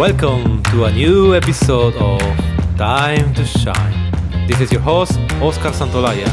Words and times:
Welcome 0.00 0.62
to 0.72 0.86
a 0.86 0.92
new 0.92 1.34
episode 1.34 1.94
of 1.96 2.22
Time 2.78 3.34
to 3.34 3.44
Shine. 3.44 4.10
This 4.46 4.58
is 4.62 4.72
your 4.72 4.80
host, 4.80 5.18
Oscar 5.42 5.72
Santolaya. 5.72 6.30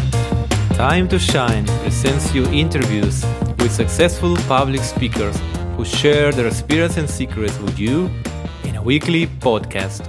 Time 0.78 1.10
to 1.10 1.20
Shine 1.20 1.66
presents 1.84 2.34
you 2.34 2.46
interviews 2.46 3.26
with 3.60 3.74
successful 3.74 4.38
public 4.48 4.80
speakers 4.80 5.38
who 5.76 5.84
share 5.84 6.32
their 6.32 6.48
experience 6.48 6.96
and 6.96 7.10
secrets 7.10 7.60
with 7.60 7.78
you 7.78 8.10
in 8.64 8.78
a 8.78 8.82
weekly 8.82 9.28
podcast. 9.28 10.08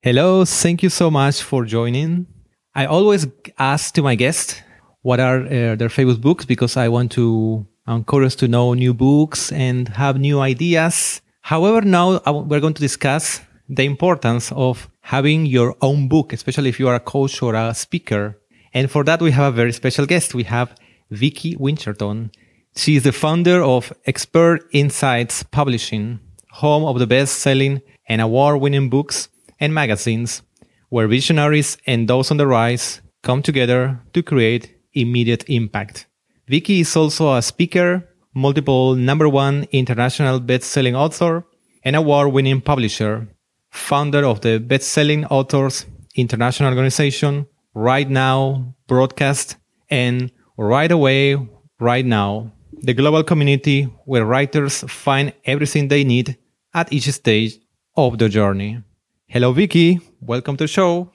Hello, 0.00 0.46
thank 0.46 0.82
you 0.82 0.88
so 0.88 1.10
much 1.10 1.42
for 1.42 1.66
joining. 1.66 2.26
I 2.74 2.86
always 2.86 3.26
ask 3.58 3.92
to 3.96 4.02
my 4.02 4.14
guests 4.14 4.62
what 5.02 5.20
are 5.20 5.42
uh, 5.42 5.76
their 5.76 5.90
favorite 5.90 6.22
books 6.22 6.46
because 6.46 6.78
I 6.78 6.88
want 6.88 7.12
to 7.12 7.66
encourage 7.88 8.36
to 8.36 8.48
know 8.48 8.74
new 8.74 8.92
books 8.94 9.52
and 9.52 9.88
have 9.88 10.18
new 10.18 10.40
ideas. 10.40 11.22
However, 11.42 11.82
now 11.82 12.20
uh, 12.26 12.32
we're 12.46 12.60
going 12.60 12.74
to 12.74 12.80
discuss 12.82 13.40
the 13.68 13.84
importance 13.84 14.52
of 14.52 14.88
having 15.00 15.46
your 15.46 15.76
own 15.80 16.08
book, 16.08 16.32
especially 16.32 16.68
if 16.68 16.80
you 16.80 16.88
are 16.88 16.96
a 16.96 17.00
coach 17.00 17.42
or 17.42 17.54
a 17.54 17.74
speaker. 17.74 18.38
And 18.74 18.90
for 18.90 19.04
that, 19.04 19.20
we 19.20 19.30
have 19.30 19.52
a 19.52 19.56
very 19.56 19.72
special 19.72 20.06
guest. 20.06 20.34
We 20.34 20.44
have 20.44 20.74
Vicki 21.10 21.56
Winterton. 21.56 22.30
She 22.74 22.96
is 22.96 23.04
the 23.04 23.12
founder 23.12 23.62
of 23.62 23.92
Expert 24.06 24.68
Insights 24.72 25.42
Publishing, 25.44 26.20
home 26.50 26.84
of 26.84 26.98
the 26.98 27.06
best-selling 27.06 27.82
and 28.08 28.20
award-winning 28.20 28.90
books 28.90 29.28
and 29.58 29.72
magazines 29.72 30.42
where 30.88 31.08
visionaries 31.08 31.78
and 31.86 32.08
those 32.08 32.30
on 32.30 32.36
the 32.36 32.46
rise 32.46 33.00
come 33.22 33.42
together 33.42 34.00
to 34.12 34.22
create 34.22 34.76
immediate 34.92 35.44
impact. 35.48 36.05
Vicki 36.48 36.80
is 36.80 36.96
also 36.96 37.34
a 37.34 37.42
speaker, 37.42 38.08
multiple 38.32 38.94
number 38.94 39.28
one 39.28 39.66
international 39.72 40.38
best-selling 40.38 40.94
author, 40.94 41.44
and 41.82 41.96
award-winning 41.96 42.60
publisher, 42.60 43.26
founder 43.70 44.24
of 44.24 44.42
the 44.42 44.58
best-selling 44.58 45.24
authors 45.26 45.86
international 46.14 46.70
organization, 46.70 47.46
Write 47.74 48.10
Now 48.10 48.74
Broadcast, 48.86 49.56
and 49.90 50.30
Write 50.56 50.92
Away, 50.92 51.36
Write 51.78 52.06
Now, 52.06 52.52
the 52.72 52.94
global 52.94 53.22
community 53.22 53.82
where 54.04 54.24
writers 54.24 54.84
find 54.88 55.32
everything 55.44 55.88
they 55.88 56.04
need 56.04 56.38
at 56.74 56.92
each 56.92 57.10
stage 57.10 57.58
of 57.96 58.18
the 58.18 58.28
journey. 58.28 58.82
Hello, 59.26 59.52
Vicki. 59.52 60.00
Welcome 60.20 60.56
to 60.58 60.64
the 60.64 60.68
show. 60.68 61.12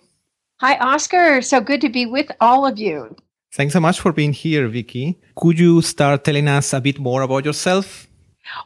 Hi, 0.60 0.78
Oscar. 0.78 1.42
So 1.42 1.62
good 1.62 1.82
to 1.82 1.90
be 1.90 2.06
with 2.06 2.32
all 2.40 2.68
of 2.68 2.78
you. 2.78 3.16
Thanks 3.54 3.74
so 3.74 3.80
much 3.82 4.00
for 4.00 4.14
being 4.14 4.32
here, 4.34 4.68
Vicki. 4.70 5.20
Could 5.36 5.60
you 5.60 5.82
start 5.82 6.24
telling 6.24 6.48
us 6.48 6.74
a 6.74 6.80
bit 6.80 7.00
more 7.00 7.22
about 7.22 7.44
yourself? 7.44 8.08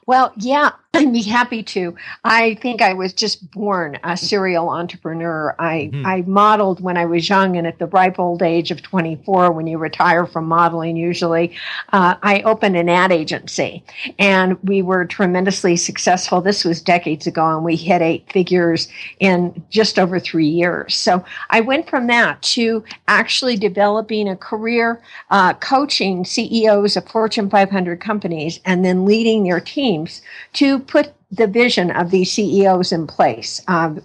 Well, 0.05 0.31
yeah, 0.37 0.71
I'd 0.95 1.11
be 1.11 1.21
happy 1.21 1.61
to. 1.63 1.95
I 2.23 2.55
think 2.55 2.81
I 2.81 2.93
was 2.93 3.13
just 3.13 3.51
born 3.51 3.99
a 4.03 4.15
serial 4.15 4.69
entrepreneur. 4.69 5.55
I, 5.59 5.89
mm-hmm. 5.91 6.05
I 6.05 6.21
modeled 6.21 6.79
when 6.79 6.97
I 6.97 7.05
was 7.05 7.27
young, 7.27 7.57
and 7.57 7.67
at 7.67 7.79
the 7.79 7.87
ripe 7.87 8.17
old 8.17 8.41
age 8.41 8.71
of 8.71 8.81
24, 8.81 9.51
when 9.51 9.67
you 9.67 9.77
retire 9.77 10.25
from 10.25 10.45
modeling, 10.45 10.95
usually, 10.95 11.55
uh, 11.91 12.15
I 12.23 12.41
opened 12.41 12.77
an 12.77 12.87
ad 12.87 13.11
agency, 13.11 13.83
and 14.17 14.61
we 14.63 14.81
were 14.81 15.05
tremendously 15.05 15.75
successful. 15.75 16.41
This 16.41 16.63
was 16.63 16.81
decades 16.81 17.27
ago, 17.27 17.55
and 17.55 17.65
we 17.65 17.75
hit 17.75 18.01
eight 18.01 18.31
figures 18.31 18.87
in 19.19 19.63
just 19.69 19.99
over 19.99 20.19
three 20.19 20.47
years. 20.47 20.95
So 20.95 21.23
I 21.49 21.61
went 21.61 21.89
from 21.89 22.07
that 22.07 22.41
to 22.43 22.83
actually 23.07 23.57
developing 23.57 24.29
a 24.29 24.37
career 24.37 25.01
uh, 25.29 25.53
coaching 25.55 26.23
CEOs 26.23 26.95
of 26.95 27.07
Fortune 27.07 27.49
500 27.49 27.99
companies 27.99 28.59
and 28.65 28.85
then 28.85 29.05
leading 29.05 29.43
their 29.43 29.59
teams 29.59 30.21
to 30.53 30.79
put 30.87 31.13
the 31.31 31.47
vision 31.47 31.91
of 31.91 32.11
these 32.11 32.31
CEOs 32.31 32.91
in 32.91 33.07
place 33.07 33.61
um, 33.67 34.01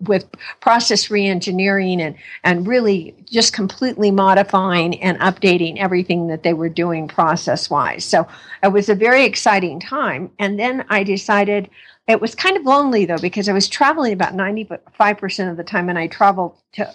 with 0.00 0.26
process 0.60 1.08
reengineering 1.08 2.00
and, 2.00 2.16
and 2.44 2.66
really 2.66 3.14
just 3.30 3.52
completely 3.52 4.10
modifying 4.10 5.00
and 5.00 5.18
updating 5.20 5.78
everything 5.78 6.28
that 6.28 6.42
they 6.42 6.54
were 6.54 6.68
doing 6.68 7.06
process 7.06 7.70
wise. 7.70 8.04
So 8.04 8.26
it 8.62 8.72
was 8.72 8.88
a 8.88 8.94
very 8.94 9.24
exciting 9.24 9.78
time. 9.80 10.30
And 10.38 10.58
then 10.58 10.84
I 10.88 11.04
decided 11.04 11.70
it 12.08 12.20
was 12.20 12.34
kind 12.34 12.56
of 12.56 12.64
lonely 12.64 13.04
though, 13.04 13.18
because 13.18 13.48
I 13.48 13.52
was 13.52 13.68
traveling 13.68 14.12
about 14.12 14.34
95% 14.34 15.50
of 15.50 15.56
the 15.56 15.64
time 15.64 15.88
and 15.88 15.98
I 15.98 16.08
traveled 16.08 16.56
to 16.72 16.92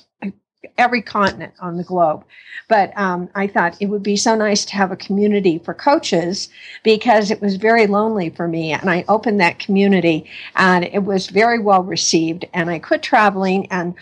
every 0.78 1.02
continent 1.02 1.54
on 1.60 1.78
the 1.78 1.84
globe. 1.84 2.24
But 2.68 2.92
um, 2.98 3.30
I 3.36 3.48
thought 3.48 3.78
it 3.80 3.88
would 3.88 4.04
be 4.04 4.18
so 4.18 4.36
nice 4.36 4.66
to 4.66 4.76
have 4.76 4.92
a 4.92 4.98
community 4.98 5.60
for 5.60 5.74
coaches 5.74 6.50
because 6.84 7.32
it 7.32 7.42
was 7.42 7.56
very 7.56 7.88
lonely 7.88 8.30
for 8.30 8.48
me. 8.48 8.74
And 8.74 8.90
I 8.90 9.06
opened 9.08 9.40
that 9.40 9.60
community 9.60 10.30
and 10.56 10.84
it 10.86 11.04
was 11.04 11.28
very 11.28 11.60
well 11.60 11.84
received. 11.84 12.46
And 12.54 12.70
I 12.70 12.80
quit 12.80 13.04
traveling. 13.04 13.72
And 13.72 13.96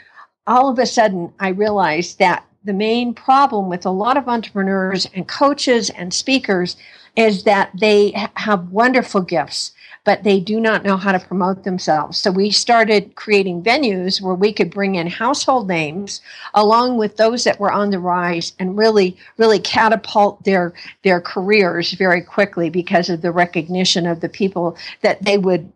all 0.48 0.70
of 0.70 0.80
a 0.80 0.86
sudden, 0.86 1.34
I 1.40 1.50
realized 1.50 2.20
that 2.20 2.46
the 2.64 2.74
main 2.74 3.14
problem 3.14 3.70
with 3.70 3.86
a 3.86 3.92
lot 3.92 4.18
of 4.18 4.28
entrepreneurs 4.28 5.08
and 5.14 5.28
coaches 5.28 5.92
and 5.92 6.14
speakers 6.14 6.76
is 7.16 7.44
that 7.44 7.70
they 7.80 8.12
have 8.36 8.72
wonderful 8.72 9.22
gifts 9.22 9.72
but 10.06 10.24
they 10.24 10.40
do 10.40 10.60
not 10.60 10.84
know 10.84 10.96
how 10.96 11.12
to 11.12 11.20
promote 11.20 11.64
themselves. 11.64 12.18
So 12.18 12.32
we 12.32 12.52
started 12.52 13.16
creating 13.16 13.64
venues 13.64 14.22
where 14.22 14.36
we 14.36 14.54
could 14.54 14.72
bring 14.72 14.96
in 14.96 15.08
household 15.08 15.68
names 15.68 16.22
along 16.54 16.98
with 16.98 17.18
those 17.18 17.44
that 17.44 17.60
were 17.60 17.72
on 17.72 17.90
the 17.90 18.00
rise 18.00 18.54
and 18.60 18.78
really, 18.78 19.18
really 19.38 19.60
catapult 19.60 20.44
their 20.46 20.74
their 21.04 21.20
careers 21.20 21.92
very 21.94 22.22
quickly 22.22 22.70
because 22.70 23.10
of 23.10 23.22
the 23.22 23.32
recognition 23.32 24.06
of 24.06 24.22
the 24.22 24.30
people 24.30 24.78
that 25.02 25.22
they 25.24 25.38
would 25.38 25.72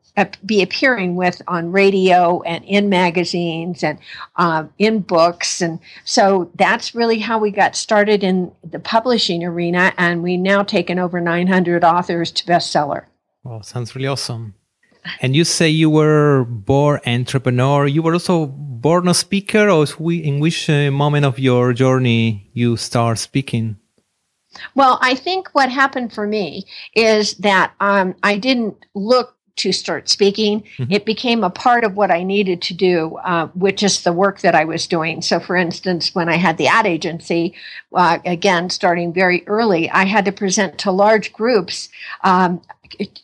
be 0.46 0.62
appearing 0.62 1.16
with 1.16 1.42
on 1.48 1.72
radio 1.72 2.42
and 2.42 2.64
in 2.66 2.90
magazines 2.90 3.84
and 3.84 3.98
uh, 4.36 4.66
in 4.78 5.00
books. 5.00 5.62
And 5.62 5.80
so 6.04 6.52
that's 6.56 6.94
really 6.94 7.20
how 7.20 7.40
we 7.40 7.52
got 7.52 7.76
started 7.76 8.24
in 8.24 8.52
the 8.64 8.80
publishing 8.80 9.44
arena. 9.44 9.94
And 9.98 10.22
we 10.22 10.38
now 10.38 10.64
taken 10.64 11.00
over 11.00 11.22
900 11.22 11.84
authors 11.84 12.32
to 12.32 12.46
bestseller. 12.46 13.06
Well, 13.50 13.64
sounds 13.64 13.96
really 13.96 14.08
awesome. 14.08 14.54
And 15.22 15.36
you 15.36 15.44
say 15.44 15.70
you 15.70 15.90
were 15.90 16.46
born 16.48 17.00
entrepreneur. 17.08 17.88
You 17.88 18.04
were 18.04 18.14
also 18.14 18.46
born 18.46 19.08
a 19.08 19.16
speaker, 19.16 19.72
or 19.72 19.88
in 20.12 20.40
which 20.40 20.70
uh, 20.70 20.92
moment 20.92 21.26
of 21.26 21.40
your 21.40 21.74
journey 21.74 22.52
you 22.54 22.78
start 22.78 23.18
speaking? 23.18 23.78
Well, 24.76 25.00
I 25.02 25.16
think 25.16 25.50
what 25.54 25.72
happened 25.72 26.14
for 26.14 26.28
me 26.28 26.68
is 26.94 27.38
that 27.38 27.74
um, 27.80 28.14
I 28.22 28.38
didn't 28.38 28.86
look 28.94 29.36
to 29.56 29.72
start 29.72 30.10
speaking. 30.10 30.62
Mm-hmm. 30.78 30.94
It 30.94 31.06
became 31.06 31.44
a 31.44 31.50
part 31.50 31.84
of 31.84 31.96
what 31.96 32.12
I 32.12 32.24
needed 32.24 32.62
to 32.64 32.74
do, 32.76 33.18
uh, 33.18 33.48
which 33.48 33.82
is 33.82 34.04
the 34.04 34.14
work 34.14 34.42
that 34.42 34.56
I 34.56 34.64
was 34.64 34.86
doing. 34.88 35.22
So, 35.22 35.40
for 35.40 35.56
instance, 35.56 36.14
when 36.14 36.30
I 36.30 36.38
had 36.38 36.58
the 36.58 36.68
ad 36.68 36.86
agency, 36.86 37.56
uh, 37.94 38.20
again, 38.26 38.70
starting 38.70 39.12
very 39.12 39.44
early, 39.48 39.90
I 39.90 40.06
had 40.06 40.26
to 40.26 40.32
present 40.32 40.78
to 40.80 40.92
large 40.92 41.34
groups. 41.34 41.90
Um, 42.24 42.62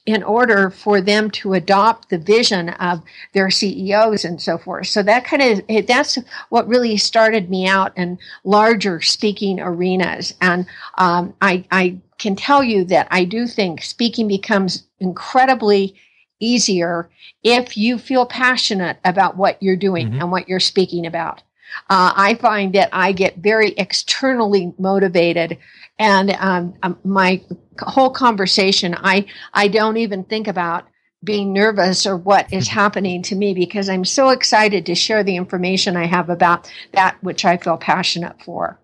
in 0.05 0.23
order 0.23 0.69
for 0.69 1.01
them 1.01 1.29
to 1.31 1.53
adopt 1.53 2.09
the 2.09 2.17
vision 2.17 2.69
of 2.69 3.01
their 3.33 3.49
CEOs 3.49 4.23
and 4.23 4.41
so 4.41 4.57
forth. 4.57 4.87
So 4.87 5.03
that 5.03 5.25
kind 5.25 5.41
of 5.41 5.87
that's 5.87 6.17
what 6.49 6.67
really 6.67 6.97
started 6.97 7.49
me 7.49 7.67
out 7.67 7.97
in 7.97 8.17
larger 8.43 9.01
speaking 9.01 9.59
arenas. 9.59 10.33
And 10.41 10.65
um, 10.97 11.33
I, 11.41 11.65
I 11.71 11.97
can 12.17 12.35
tell 12.35 12.63
you 12.63 12.83
that 12.85 13.07
I 13.11 13.25
do 13.25 13.47
think 13.47 13.83
speaking 13.83 14.27
becomes 14.27 14.83
incredibly 14.99 15.95
easier 16.39 17.09
if 17.43 17.77
you 17.77 17.97
feel 17.97 18.25
passionate 18.25 18.97
about 19.03 19.37
what 19.37 19.61
you're 19.61 19.75
doing 19.75 20.09
mm-hmm. 20.09 20.21
and 20.21 20.31
what 20.31 20.47
you're 20.49 20.59
speaking 20.59 21.05
about. 21.05 21.43
Uh, 21.89 22.13
I 22.15 22.35
find 22.35 22.73
that 22.73 22.89
I 22.91 23.11
get 23.11 23.37
very 23.37 23.71
externally 23.77 24.73
motivated, 24.77 25.57
and 25.99 26.31
um, 26.39 26.73
um, 26.83 26.97
my 27.03 27.41
whole 27.79 28.09
conversation, 28.09 28.95
I 28.97 29.25
I 29.53 29.67
don't 29.67 29.97
even 29.97 30.23
think 30.23 30.47
about 30.47 30.85
being 31.23 31.51
nervous 31.51 32.05
or 32.05 32.15
what 32.15 32.51
is 32.53 32.67
mm-hmm. 32.67 32.79
happening 32.79 33.21
to 33.23 33.35
me 33.35 33.53
because 33.53 33.89
I'm 33.89 34.05
so 34.05 34.29
excited 34.29 34.85
to 34.85 34.95
share 34.95 35.23
the 35.23 35.35
information 35.35 35.97
I 35.97 36.05
have 36.05 36.29
about 36.29 36.71
that 36.93 37.17
which 37.23 37.43
I 37.43 37.57
feel 37.57 37.77
passionate 37.77 38.41
for. 38.43 38.79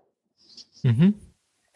Mm-hmm. 0.84 1.10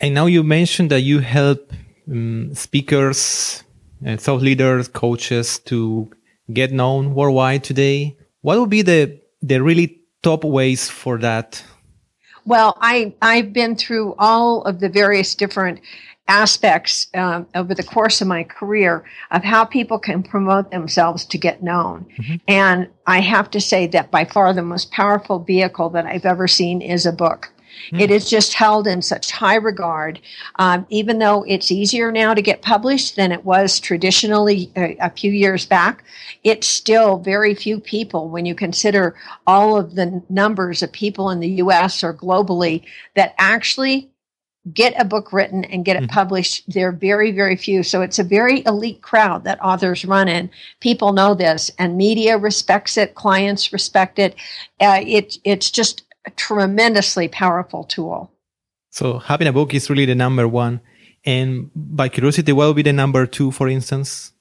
And 0.01 0.15
now 0.15 0.27
you 0.27 0.43
mentioned 0.43 0.91
that 0.91 1.01
you 1.03 1.21
help 1.21 1.73
um, 2.11 2.55
speakers, 2.55 3.63
uh, 4.07 4.17
thought 4.17 4.43
leaders, 4.43 4.89
coaches 4.89 5.59
to 5.61 6.11
get 6.53 6.73
known 6.73 7.15
worldwide 7.15 7.65
today. 7.65 8.17
What 8.43 8.59
would 8.59 8.71
be 8.71 8.83
the 8.83 9.21
the 9.43 9.63
really 9.63 10.01
top 10.27 10.43
ways 10.43 10.89
for 10.91 11.19
that? 11.19 11.63
Well, 12.45 12.77
I 12.81 13.15
I've 13.23 13.53
been 13.53 13.77
through 13.77 14.15
all 14.19 14.63
of 14.63 14.81
the 14.81 14.89
various 14.89 15.37
different 15.37 15.81
aspects 16.29 17.07
um, 17.15 17.47
over 17.55 17.73
the 17.75 17.85
course 17.85 18.21
of 18.21 18.27
my 18.27 18.43
career 18.43 19.05
of 19.31 19.45
how 19.45 19.65
people 19.65 19.99
can 19.99 20.25
promote 20.25 20.73
themselves 20.73 21.25
to 21.25 21.39
get 21.39 21.63
known. 21.63 22.05
Mm-hmm. 22.19 22.35
And 22.49 22.89
I 23.07 23.21
have 23.21 23.49
to 23.53 23.61
say 23.61 23.87
that 23.89 24.11
by 24.11 24.25
far 24.25 24.53
the 24.53 24.63
most 24.63 24.91
powerful 24.91 25.39
vehicle 25.39 25.91
that 25.91 26.07
I've 26.07 26.27
ever 26.27 26.49
seen 26.49 26.83
is 26.83 27.07
a 27.07 27.13
book 27.13 27.53
Mm. 27.91 28.01
It 28.01 28.11
is 28.11 28.29
just 28.29 28.55
held 28.55 28.87
in 28.87 29.03
such 29.03 29.31
high 29.31 29.57
regard. 29.57 30.21
Um, 30.57 30.87
even 30.91 31.19
though 31.19 31.45
it's 31.45 31.71
easier 31.71 32.11
now 32.13 32.35
to 32.35 32.43
get 32.43 32.63
published 32.63 33.17
than 33.17 33.33
it 33.33 33.45
was 33.45 33.81
traditionally 33.81 34.71
a, 34.77 34.97
a 35.01 35.11
few 35.11 35.33
years 35.33 35.67
back, 35.67 36.05
it's 36.45 36.67
still 36.67 37.19
very 37.19 37.55
few 37.55 37.81
people 37.81 38.29
when 38.29 38.47
you 38.47 38.55
consider 38.55 39.17
all 39.47 39.77
of 39.77 39.95
the 39.95 40.23
numbers 40.29 40.83
of 40.83 40.93
people 40.93 41.31
in 41.31 41.41
the 41.41 41.49
US 41.63 42.03
or 42.03 42.15
globally 42.15 42.83
that 43.15 43.35
actually 43.39 44.11
get 44.73 44.95
a 45.01 45.05
book 45.05 45.33
written 45.33 45.65
and 45.65 45.85
get 45.85 45.97
it 45.97 46.05
mm-hmm. 46.05 46.15
published. 46.15 46.65
They're 46.73 46.93
very, 46.93 47.31
very 47.31 47.57
few. 47.57 47.83
So 47.83 48.03
it's 48.03 48.19
a 48.19 48.25
very 48.25 48.65
elite 48.67 49.03
crowd 49.03 49.45
that 49.45 49.63
authors 49.63 50.05
run 50.05 50.29
in. 50.29 50.51
People 50.81 51.13
know 51.13 51.35
this, 51.35 51.71
and 51.79 51.97
media 51.97 52.37
respects 52.37 52.97
it. 52.97 53.15
Clients 53.15 53.73
respect 53.73 54.19
it. 54.19 54.35
Uh, 54.81 55.01
it 55.07 55.39
it's 55.45 55.71
just 55.71 56.03
a 56.27 56.31
tremendously 56.31 57.29
powerful 57.29 57.85
tool. 57.85 58.31
So 58.91 59.19
having 59.19 59.47
a 59.47 59.53
book 59.53 59.75
is 59.75 59.89
really 59.89 60.07
the 60.07 60.15
number 60.15 60.49
one. 60.49 60.81
And 61.25 61.71
by 61.75 62.09
curiosity, 62.09 62.53
what 62.53 62.69
would 62.69 62.77
be 62.77 62.83
the 62.83 62.93
number 62.93 63.27
two, 63.27 63.51
for 63.51 63.69
instance? 63.69 64.33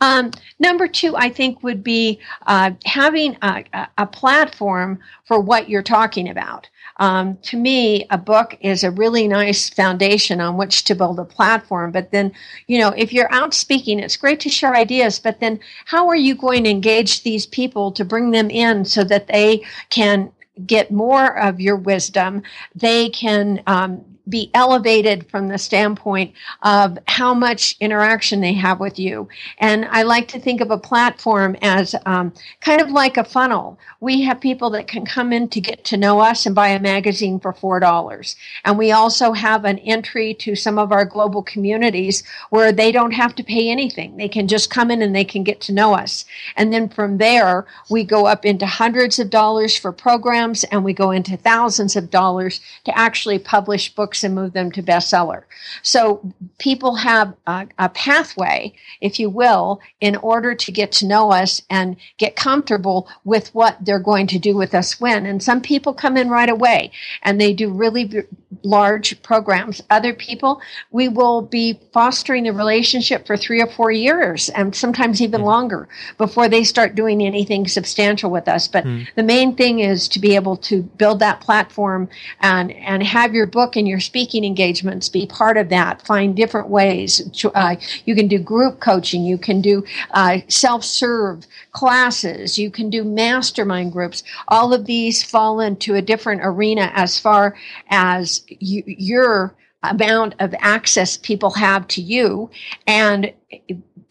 Um, 0.00 0.30
number 0.58 0.86
two, 0.86 1.16
I 1.16 1.30
think, 1.30 1.62
would 1.62 1.82
be 1.82 2.20
uh, 2.46 2.72
having 2.84 3.36
a, 3.42 3.64
a, 3.96 4.06
platform 4.06 4.98
for 5.24 5.40
what 5.40 5.68
you're 5.70 5.82
talking 5.82 6.28
about. 6.28 6.68
Um, 6.98 7.38
to 7.44 7.56
me, 7.56 8.06
a 8.10 8.18
book 8.18 8.56
is 8.60 8.84
a 8.84 8.90
really 8.90 9.26
nice 9.26 9.70
foundation 9.70 10.40
on 10.40 10.58
which 10.58 10.84
to 10.84 10.94
build 10.94 11.18
a 11.18 11.24
platform. 11.24 11.90
But 11.90 12.10
then, 12.10 12.32
you 12.66 12.78
know, 12.78 12.90
if 12.90 13.12
you're 13.12 13.32
out 13.32 13.54
speaking, 13.54 13.98
it's 13.98 14.16
great 14.16 14.40
to 14.40 14.50
share 14.50 14.76
ideas, 14.76 15.18
but 15.18 15.40
then 15.40 15.58
how 15.86 16.06
are 16.08 16.16
you 16.16 16.34
going 16.34 16.64
to 16.64 16.70
engage 16.70 17.22
these 17.22 17.46
people 17.46 17.92
to 17.92 18.04
bring 18.04 18.30
them 18.30 18.50
in 18.50 18.84
so 18.84 19.04
that 19.04 19.28
they 19.28 19.64
can 19.88 20.30
get 20.66 20.90
more 20.90 21.38
of 21.38 21.60
your 21.60 21.76
wisdom? 21.76 22.42
They 22.74 23.10
can 23.10 23.62
um, 23.66 24.04
be 24.32 24.50
elevated 24.54 25.28
from 25.30 25.48
the 25.48 25.58
standpoint 25.58 26.32
of 26.62 26.98
how 27.06 27.34
much 27.34 27.76
interaction 27.80 28.40
they 28.40 28.54
have 28.54 28.80
with 28.80 28.98
you. 28.98 29.28
And 29.58 29.84
I 29.90 30.02
like 30.02 30.26
to 30.28 30.40
think 30.40 30.62
of 30.62 30.70
a 30.70 30.78
platform 30.78 31.54
as 31.60 31.94
um, 32.06 32.32
kind 32.62 32.80
of 32.80 32.90
like 32.90 33.18
a 33.18 33.24
funnel. 33.24 33.78
We 34.00 34.22
have 34.22 34.40
people 34.40 34.70
that 34.70 34.88
can 34.88 35.04
come 35.04 35.34
in 35.34 35.48
to 35.50 35.60
get 35.60 35.84
to 35.84 35.98
know 35.98 36.18
us 36.20 36.46
and 36.46 36.54
buy 36.54 36.68
a 36.68 36.80
magazine 36.80 37.40
for 37.40 37.52
$4. 37.52 38.34
And 38.64 38.78
we 38.78 38.90
also 38.90 39.32
have 39.32 39.66
an 39.66 39.78
entry 39.80 40.32
to 40.34 40.56
some 40.56 40.78
of 40.78 40.92
our 40.92 41.04
global 41.04 41.42
communities 41.42 42.22
where 42.48 42.72
they 42.72 42.90
don't 42.90 43.12
have 43.12 43.34
to 43.34 43.44
pay 43.44 43.68
anything. 43.70 44.16
They 44.16 44.28
can 44.28 44.48
just 44.48 44.70
come 44.70 44.90
in 44.90 45.02
and 45.02 45.14
they 45.14 45.24
can 45.24 45.44
get 45.44 45.60
to 45.62 45.74
know 45.74 45.92
us. 45.92 46.24
And 46.56 46.72
then 46.72 46.88
from 46.88 47.18
there, 47.18 47.66
we 47.90 48.02
go 48.02 48.24
up 48.24 48.46
into 48.46 48.64
hundreds 48.64 49.18
of 49.18 49.28
dollars 49.28 49.76
for 49.76 49.92
programs 49.92 50.64
and 50.64 50.82
we 50.82 50.94
go 50.94 51.10
into 51.10 51.36
thousands 51.36 51.96
of 51.96 52.10
dollars 52.10 52.62
to 52.84 52.98
actually 52.98 53.38
publish 53.38 53.94
books 53.94 54.21
books 54.22 54.24
and 54.24 54.34
move 54.34 54.52
them 54.52 54.70
to 54.72 54.82
bestseller. 54.82 55.44
So 55.82 56.20
people 56.58 56.96
have 56.96 57.34
a, 57.46 57.66
a 57.78 57.88
pathway, 57.88 58.72
if 59.00 59.18
you 59.18 59.30
will, 59.30 59.80
in 60.00 60.16
order 60.16 60.54
to 60.54 60.72
get 60.72 60.92
to 60.92 61.06
know 61.06 61.32
us 61.32 61.62
and 61.68 61.96
get 62.18 62.36
comfortable 62.36 63.08
with 63.24 63.54
what 63.54 63.76
they're 63.80 64.02
going 64.02 64.26
to 64.28 64.38
do 64.38 64.56
with 64.56 64.74
us 64.74 65.00
when. 65.00 65.26
And 65.26 65.42
some 65.42 65.60
people 65.60 65.94
come 65.94 66.16
in 66.16 66.28
right 66.30 66.50
away 66.50 66.90
and 67.22 67.40
they 67.40 67.52
do 67.52 67.70
really 67.70 68.04
b- 68.04 68.22
large 68.62 69.20
programs. 69.22 69.82
Other 69.90 70.14
people, 70.14 70.60
we 70.90 71.08
will 71.08 71.42
be 71.42 71.80
fostering 71.92 72.44
the 72.44 72.52
relationship 72.52 73.26
for 73.26 73.36
three 73.36 73.60
or 73.60 73.66
four 73.66 73.90
years 73.90 74.50
and 74.50 74.74
sometimes 74.74 75.20
even 75.20 75.40
mm. 75.40 75.46
longer 75.46 75.88
before 76.18 76.48
they 76.48 76.64
start 76.64 76.94
doing 76.94 77.22
anything 77.22 77.66
substantial 77.68 78.30
with 78.30 78.48
us. 78.48 78.68
But 78.68 78.84
mm. 78.84 79.06
the 79.16 79.22
main 79.22 79.56
thing 79.56 79.80
is 79.80 80.08
to 80.08 80.20
be 80.20 80.36
able 80.36 80.56
to 80.68 80.82
build 80.82 81.18
that 81.20 81.40
platform 81.40 82.08
and, 82.40 82.72
and 82.72 83.02
have 83.02 83.34
your 83.34 83.46
book 83.46 83.76
and 83.76 83.88
your 83.88 84.00
speaking 84.02 84.44
engagements 84.44 85.08
be 85.08 85.26
part 85.26 85.56
of 85.56 85.68
that. 85.70 86.02
Find 86.06 86.36
different 86.36 86.68
ways. 86.68 87.22
Uh, 87.54 87.76
you 88.04 88.14
can 88.14 88.28
do 88.28 88.38
group 88.38 88.80
coaching. 88.80 89.24
You 89.24 89.38
can 89.38 89.60
do 89.60 89.84
uh, 90.10 90.38
self 90.48 90.84
serve 90.84 91.46
classes. 91.72 92.58
You 92.58 92.70
can 92.70 92.90
do 92.90 93.04
mastermind 93.04 93.92
groups. 93.92 94.22
All 94.48 94.74
of 94.74 94.86
these 94.86 95.22
fall 95.22 95.60
into 95.60 95.94
a 95.94 96.02
different 96.02 96.42
arena 96.44 96.90
as 96.94 97.18
far 97.18 97.56
as 97.88 98.44
you, 98.48 98.82
your 98.86 99.54
amount 99.82 100.34
of 100.38 100.54
access 100.60 101.16
people 101.16 101.50
have 101.50 101.88
to 101.88 102.02
you. 102.02 102.50
And 102.86 103.32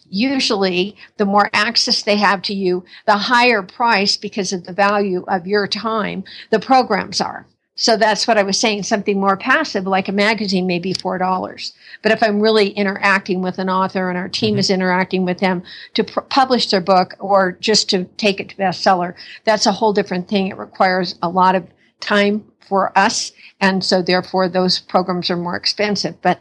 usually 0.10 0.96
the 1.18 1.26
more 1.26 1.50
access 1.54 2.04
they 2.04 2.18
have 2.18 2.42
to 2.44 2.54
you, 2.54 2.84
the 3.06 3.18
higher 3.18 3.64
price 3.64 4.18
because 4.18 4.52
of 4.54 4.66
the 4.66 4.74
value 4.74 5.24
of 5.28 5.48
your 5.48 5.68
time 5.68 6.24
the 6.50 6.60
programs 6.60 7.22
are. 7.22 7.48
So 7.76 7.96
that's 7.96 8.28
what 8.28 8.38
I 8.38 8.44
was 8.44 8.60
saying. 8.60 8.84
Something 8.84 9.20
more 9.20 9.38
passive, 9.38 9.88
like 9.88 10.08
a 10.08 10.12
magazine, 10.12 10.68
may 10.68 10.78
be 10.78 10.94
four 10.94 11.18
dollars. 11.18 11.74
But 12.02 12.12
if 12.12 12.22
I'm 12.22 12.42
really 12.42 12.70
interacting 12.70 13.42
with 13.42 13.60
an 13.60 13.70
author 13.70 14.10
and 14.10 14.18
our 14.18 14.30
team 14.30 14.52
mm-hmm. 14.52 14.60
is 14.60 14.70
interacting 14.70 15.26
with 15.26 15.40
them 15.40 15.64
to 15.94 16.04
pr- 16.04 16.20
publish 16.22 16.70
their 16.70 16.82
book 16.82 17.16
or 17.20 17.54
just 17.54 17.90
to 17.90 18.04
take 18.18 18.40
it 18.40 18.50
to 18.50 18.56
bestseller, 18.56 19.16
that's 19.46 19.66
a 19.66 19.72
whole 19.72 19.94
different 19.94 20.28
thing. 20.28 20.48
It 20.48 20.58
requires 20.58 21.16
a 21.22 21.30
lot 21.30 21.56
of 21.56 21.66
time 22.02 22.44
for 22.68 22.98
us, 22.98 23.32
and 23.60 23.84
so 23.84 24.02
therefore 24.02 24.50
those 24.50 24.80
programs 24.80 25.30
are 25.30 25.38
more 25.38 25.56
expensive. 25.56 26.22
But 26.22 26.40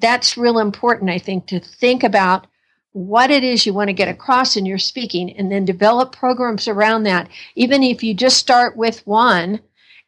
that's 0.00 0.36
real 0.36 0.58
important, 0.58 1.10
I 1.10 1.18
think, 1.18 1.46
to 1.46 1.60
think 1.60 2.02
about 2.02 2.46
what 2.92 3.30
it 3.30 3.42
is 3.42 3.64
you 3.64 3.72
want 3.72 3.88
to 3.88 3.94
get 3.94 4.08
across 4.08 4.56
in 4.56 4.66
your 4.66 4.78
speaking 4.78 5.34
and 5.36 5.50
then 5.50 5.64
develop 5.64 6.14
programs 6.14 6.68
around 6.68 7.04
that. 7.04 7.28
Even 7.54 7.82
if 7.82 8.02
you 8.02 8.12
just 8.12 8.36
start 8.36 8.76
with 8.76 9.06
one 9.06 9.60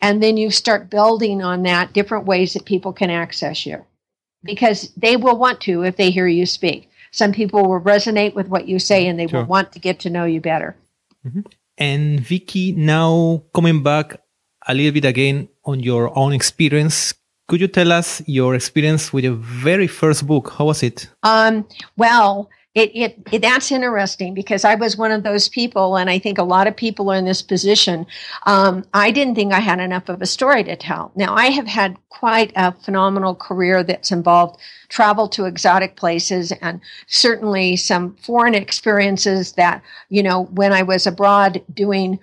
and 0.04 0.22
then 0.22 0.36
you 0.36 0.50
start 0.50 0.90
building 0.90 1.42
on 1.42 1.62
that 1.62 1.94
different 1.94 2.26
ways 2.26 2.52
that 2.52 2.66
people 2.66 2.92
can 2.92 3.08
access 3.08 3.64
you 3.64 3.82
because 4.42 4.92
they 4.98 5.16
will 5.16 5.38
want 5.38 5.62
to 5.62 5.82
if 5.82 5.96
they 5.96 6.10
hear 6.10 6.26
you 6.26 6.44
speak. 6.44 6.90
Some 7.10 7.32
people 7.32 7.62
will 7.62 7.80
resonate 7.80 8.34
with 8.34 8.48
what 8.48 8.68
you 8.68 8.78
say 8.78 9.06
and 9.06 9.18
they 9.18 9.26
sure. 9.26 9.40
will 9.40 9.48
want 9.48 9.72
to 9.72 9.78
get 9.78 10.00
to 10.00 10.10
know 10.10 10.26
you 10.26 10.42
better. 10.42 10.76
Mm-hmm. 11.26 11.40
And 11.78 12.20
Vicki, 12.20 12.72
now 12.72 13.44
coming 13.54 13.82
back 13.82 14.20
a 14.66 14.74
little 14.74 14.92
bit 14.92 15.06
again 15.06 15.48
on 15.64 15.80
your 15.80 16.16
own 16.18 16.34
experience, 16.34 17.14
could 17.48 17.62
you 17.62 17.68
tell 17.68 17.90
us 17.90 18.22
your 18.26 18.54
experience 18.54 19.10
with 19.10 19.24
your 19.24 19.36
very 19.36 19.86
first 19.86 20.26
book? 20.26 20.52
How 20.58 20.66
was 20.66 20.82
it? 20.82 21.08
Um, 21.22 21.66
well, 21.96 22.50
it, 22.75 22.91
it, 22.94 23.19
it, 23.31 23.43
that's 23.43 23.71
interesting 23.71 24.35
because 24.35 24.65
I 24.65 24.75
was 24.75 24.97
one 24.97 25.12
of 25.12 25.23
those 25.23 25.49
people, 25.49 25.97
and 25.97 26.11
I 26.11 26.19
think 26.19 26.38
a 26.38 26.43
lot 26.43 26.67
of 26.67 26.76
people 26.76 27.09
are 27.11 27.17
in 27.17 27.25
this 27.25 27.41
position. 27.41 28.05
Um, 28.47 28.85
I 28.93 29.12
didn't 29.12 29.37
think 29.37 29.53
I 29.53 29.61
had 29.61 29.79
enough 29.79 30.09
of 30.09 30.21
a 30.21 30.26
story 30.26 30.65
to 30.65 30.75
tell. 30.75 31.12
Now 31.15 31.35
I 31.35 31.47
have 31.47 31.69
had 31.69 31.97
quite 32.09 32.53
a 32.56 32.73
phenomenal 32.73 33.37
career 33.37 33.85
that's 33.85 34.11
involved 34.11 34.61
travel 34.88 35.29
to 35.29 35.44
exotic 35.44 35.94
places 35.94 36.53
and 36.62 36.81
certainly 37.06 37.76
some 37.76 38.16
foreign 38.16 38.54
experiences 38.54 39.52
that 39.52 39.83
you 40.09 40.23
know 40.23 40.45
when 40.45 40.73
I 40.73 40.83
was 40.83 41.07
abroad 41.07 41.62
doing 41.73 42.19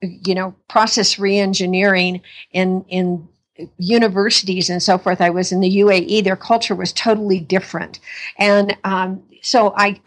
you 0.00 0.34
know 0.34 0.54
process 0.68 1.16
reengineering 1.16 2.22
in 2.52 2.82
in 2.88 3.28
universities 3.76 4.70
and 4.70 4.82
so 4.82 4.96
forth. 4.96 5.20
I 5.20 5.28
was 5.28 5.52
in 5.52 5.60
the 5.60 5.76
UAE. 5.78 6.24
Their 6.24 6.36
culture 6.36 6.74
was 6.74 6.92
totally 6.94 7.40
different, 7.40 8.00
and 8.38 8.74
um, 8.84 9.22
so 9.42 9.74
I, 9.76 10.00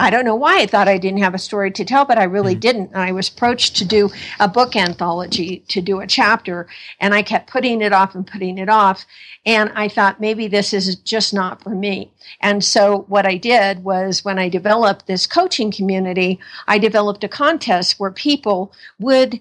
I 0.00 0.08
don't 0.08 0.24
know 0.24 0.34
why 0.34 0.60
I 0.60 0.66
thought 0.66 0.88
I 0.88 0.96
didn't 0.96 1.22
have 1.22 1.34
a 1.34 1.38
story 1.38 1.70
to 1.72 1.84
tell, 1.84 2.06
but 2.06 2.16
I 2.16 2.24
really 2.24 2.56
mm. 2.56 2.60
didn't. 2.60 2.92
And 2.92 3.02
I 3.02 3.12
was 3.12 3.28
approached 3.28 3.76
to 3.76 3.84
do 3.84 4.08
a 4.40 4.48
book 4.48 4.74
anthology, 4.74 5.62
to 5.68 5.82
do 5.82 6.00
a 6.00 6.06
chapter, 6.06 6.66
and 7.00 7.12
I 7.12 7.22
kept 7.22 7.50
putting 7.50 7.82
it 7.82 7.92
off 7.92 8.14
and 8.14 8.26
putting 8.26 8.56
it 8.56 8.70
off. 8.70 9.04
And 9.44 9.70
I 9.74 9.88
thought 9.88 10.20
maybe 10.20 10.48
this 10.48 10.72
is 10.72 10.96
just 10.96 11.34
not 11.34 11.62
for 11.62 11.70
me. 11.70 12.10
And 12.40 12.64
so 12.64 13.04
what 13.08 13.26
I 13.26 13.36
did 13.36 13.84
was 13.84 14.24
when 14.24 14.38
I 14.38 14.48
developed 14.48 15.06
this 15.06 15.26
coaching 15.26 15.70
community, 15.70 16.40
I 16.66 16.78
developed 16.78 17.22
a 17.22 17.28
contest 17.28 18.00
where 18.00 18.10
people 18.10 18.72
would 18.98 19.38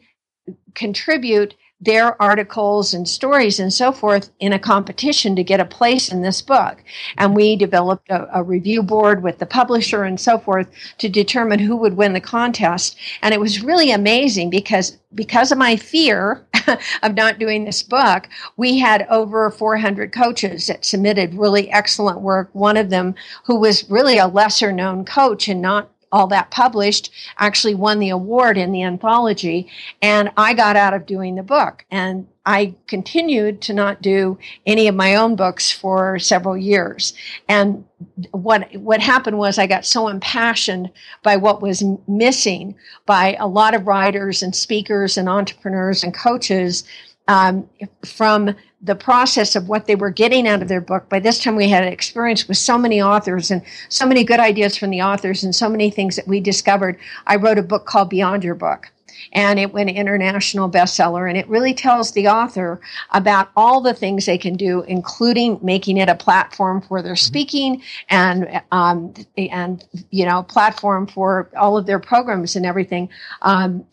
contribute 0.76 1.56
their 1.82 2.22
articles 2.22 2.94
and 2.94 3.08
stories 3.08 3.60
and 3.60 3.72
so 3.72 3.92
forth 3.92 4.32
in 4.40 4.52
a 4.52 4.60
competition 4.60 5.36
to 5.36 5.44
get 5.44 5.62
a 5.62 5.66
place 5.66 6.12
in 6.12 6.22
this 6.22 6.42
book. 6.42 6.84
And 7.18 7.36
we 7.36 7.56
developed 7.56 8.10
a, 8.10 8.40
a, 8.40 8.44
review 8.44 8.84
board 8.84 9.24
with 9.24 9.40
the 9.40 9.46
publisher 9.46 10.04
and 10.04 10.20
so 10.20 10.38
forth 10.38 10.70
to 10.98 11.08
determine 11.08 11.60
who 11.60 11.78
would 11.78 11.96
win 11.96 12.14
the 12.14 12.20
contest. 12.20 12.98
And 13.22 13.34
it 13.34 13.40
was 13.40 13.64
really 13.64 13.92
amazing 13.92 14.50
because 14.50 14.98
because 15.16 15.52
of 15.52 15.58
my 15.58 15.76
fear 15.76 16.46
of 17.04 17.16
not 17.16 17.40
doing 17.40 17.64
this 17.64 17.82
book, 17.82 18.28
we 18.58 18.78
had 18.78 19.08
over 19.10 19.50
400 19.50 20.12
coaches 20.12 20.68
that 20.68 20.86
submitted 20.86 21.34
really 21.34 21.72
excellent 21.72 22.22
work. 22.22 22.50
One 22.54 22.78
of 22.78 22.90
them 22.90 23.16
who 23.46 23.60
was 23.60 23.90
really 23.90 24.18
a 24.18 24.28
lesser 24.28 24.72
known 24.72 25.06
coach 25.06 25.48
and 25.48 25.62
not 25.62 25.90
all 26.12 26.28
that 26.28 26.52
published 26.52 27.12
actually 27.38 27.76
won 27.76 28.00
the 28.00 28.10
award 28.10 28.58
in 28.58 28.72
the 28.72 28.84
anthology 28.84 29.70
and 30.02 30.32
i 30.38 30.54
got 30.54 30.76
out 30.76 30.94
of 30.94 31.06
doing 31.06 31.36
the 31.36 31.44
book. 31.44 31.86
And 31.92 32.28
i 32.46 32.74
continued 32.88 33.62
to 33.62 33.74
not 33.74 34.02
do 34.02 34.38
any 34.66 34.88
of 34.88 34.96
my 34.96 35.16
own 35.16 35.36
books 35.36 35.72
for 35.72 36.18
several 36.20 36.58
years. 36.58 37.14
And 37.48 37.86
what 38.32 38.74
what 38.76 39.02
happened 39.02 39.38
was 39.38 39.58
i 39.58 39.68
got 39.68 39.86
so 39.86 40.08
impassioned 40.08 40.90
by 41.22 41.36
what 41.36 41.62
was 41.62 41.84
missing 42.08 42.76
by 43.06 43.36
a 43.40 43.48
lot 43.48 43.76
of 43.76 43.88
writers 43.88 44.42
and 44.42 44.56
speakers 44.56 45.18
and 45.18 45.28
entrepreneurs 45.28 46.04
and 46.04 46.14
coaches 46.14 46.84
um, 47.30 47.70
from 48.04 48.56
the 48.82 48.96
process 48.96 49.56
of 49.56 49.70
what 49.70 49.86
they 49.86 49.96
were 49.96 50.10
getting 50.10 50.48
out 50.48 50.64
of 50.64 50.68
their 50.68 50.82
book. 50.82 51.08
By 51.10 51.20
this 51.20 51.42
time, 51.42 51.56
we 51.56 51.70
had 51.70 51.84
experience 51.84 52.48
with 52.48 52.58
so 52.58 52.78
many 52.78 53.02
authors 53.02 53.52
and 53.52 53.62
so 53.88 54.06
many 54.06 54.24
good 54.24 54.40
ideas 54.40 54.76
from 54.76 54.90
the 54.90 55.02
authors 55.02 55.44
and 55.44 55.56
so 55.56 55.70
many 55.70 55.92
things 55.92 56.16
that 56.16 56.28
we 56.28 56.40
discovered. 56.40 56.98
I 57.28 57.36
wrote 57.36 57.60
a 57.60 57.64
book 57.64 57.86
called 57.86 58.10
Beyond 58.10 58.44
Your 58.44 58.56
Book 58.56 58.92
and 59.34 59.60
it 59.60 59.74
went 59.74 59.90
international 59.90 60.70
bestseller. 60.70 61.28
And 61.28 61.38
it 61.38 61.48
really 61.48 61.74
tells 61.74 62.14
the 62.14 62.28
author 62.28 62.80
about 63.12 63.50
all 63.56 63.82
the 63.82 63.94
things 63.94 64.26
they 64.26 64.38
can 64.38 64.56
do, 64.56 64.82
including 64.84 65.60
making 65.62 65.98
it 65.98 66.10
a 66.10 66.16
platform 66.16 66.82
for 66.82 67.02
their 67.02 67.16
speaking 67.16 67.84
and 68.10 68.62
um, 68.72 69.14
and 69.38 69.86
you 70.10 70.26
know 70.26 70.44
platform 70.44 71.06
for 71.06 71.50
all 71.56 71.78
of 71.78 71.86
their 71.86 72.00
programs 72.00 72.56
and 72.56 72.66
everything. 72.66 73.10
Um, 73.42 73.86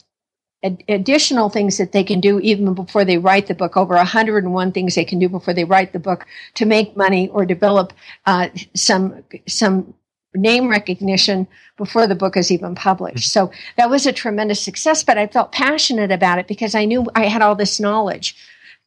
additional 0.89 1.49
things 1.49 1.79
that 1.79 1.93
they 1.93 2.05
can 2.05 2.21
do 2.21 2.41
even 2.41 2.75
before 2.75 3.05
they 3.05 3.19
write 3.19 3.47
the 3.47 3.55
book 3.55 3.77
over 3.77 3.95
101 3.95 4.73
things 4.73 4.95
they 4.95 5.05
can 5.05 5.19
do 5.19 5.29
before 5.29 5.55
they 5.55 5.65
write 5.65 5.93
the 5.93 5.99
book 5.99 6.27
to 6.55 6.65
make 6.65 6.97
money 6.97 7.29
or 7.29 7.45
develop 7.45 7.93
uh, 8.27 8.49
some 8.75 9.23
some 9.47 9.95
name 10.35 10.69
recognition 10.69 11.47
before 11.77 12.07
the 12.07 12.15
book 12.15 12.37
is 12.37 12.51
even 12.51 12.75
published. 12.75 13.33
So 13.33 13.51
that 13.77 13.91
was 13.91 14.07
a 14.07 14.13
tremendous 14.13 14.61
success, 14.61 15.03
but 15.03 15.17
I 15.17 15.27
felt 15.27 15.53
passionate 15.53 16.13
about 16.13 16.39
it 16.39 16.47
because 16.47 16.75
I 16.75 16.85
knew 16.85 17.07
I 17.15 17.25
had 17.27 17.43
all 17.43 17.55
this 17.55 17.81
knowledge 17.81 18.37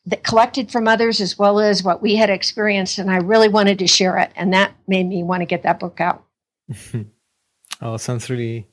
that 0.05 0.24
collected 0.24 0.71
from 0.71 0.88
others 0.88 1.21
as 1.21 1.38
well 1.38 1.59
as 1.59 1.83
what 1.83 2.01
we 2.01 2.15
had 2.15 2.29
experienced 2.29 3.00
and 3.00 3.12
I 3.12 3.17
really 3.17 3.50
wanted 3.50 3.79
to 3.79 3.88
share 3.88 4.17
it 4.17 4.31
and 4.36 4.53
that 4.53 4.74
made 4.88 5.07
me 5.07 5.24
want 5.24 5.41
to 5.41 5.45
get 5.45 5.63
that 5.63 5.79
book 5.79 6.00
out. 6.00 6.24
oh, 7.81 7.98
sounds 7.98 8.29
really 8.29 8.67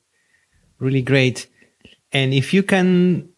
really 0.79 1.01
great. 1.01 1.47
And 2.17 2.33
if 2.33 2.51
you 2.51 2.63
can 2.63 3.29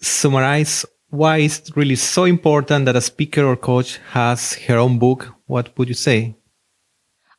summarize 0.00 0.84
why 1.10 1.36
it's 1.46 1.76
really 1.76 1.94
so 1.94 2.24
important 2.24 2.84
that 2.86 2.96
a 2.96 3.00
speaker 3.00 3.44
or 3.44 3.56
coach 3.56 4.00
has 4.10 4.54
her 4.66 4.78
own 4.78 4.98
book, 4.98 5.32
what 5.46 5.66
would 5.78 5.88
you 5.88 5.94
say? 5.94 6.34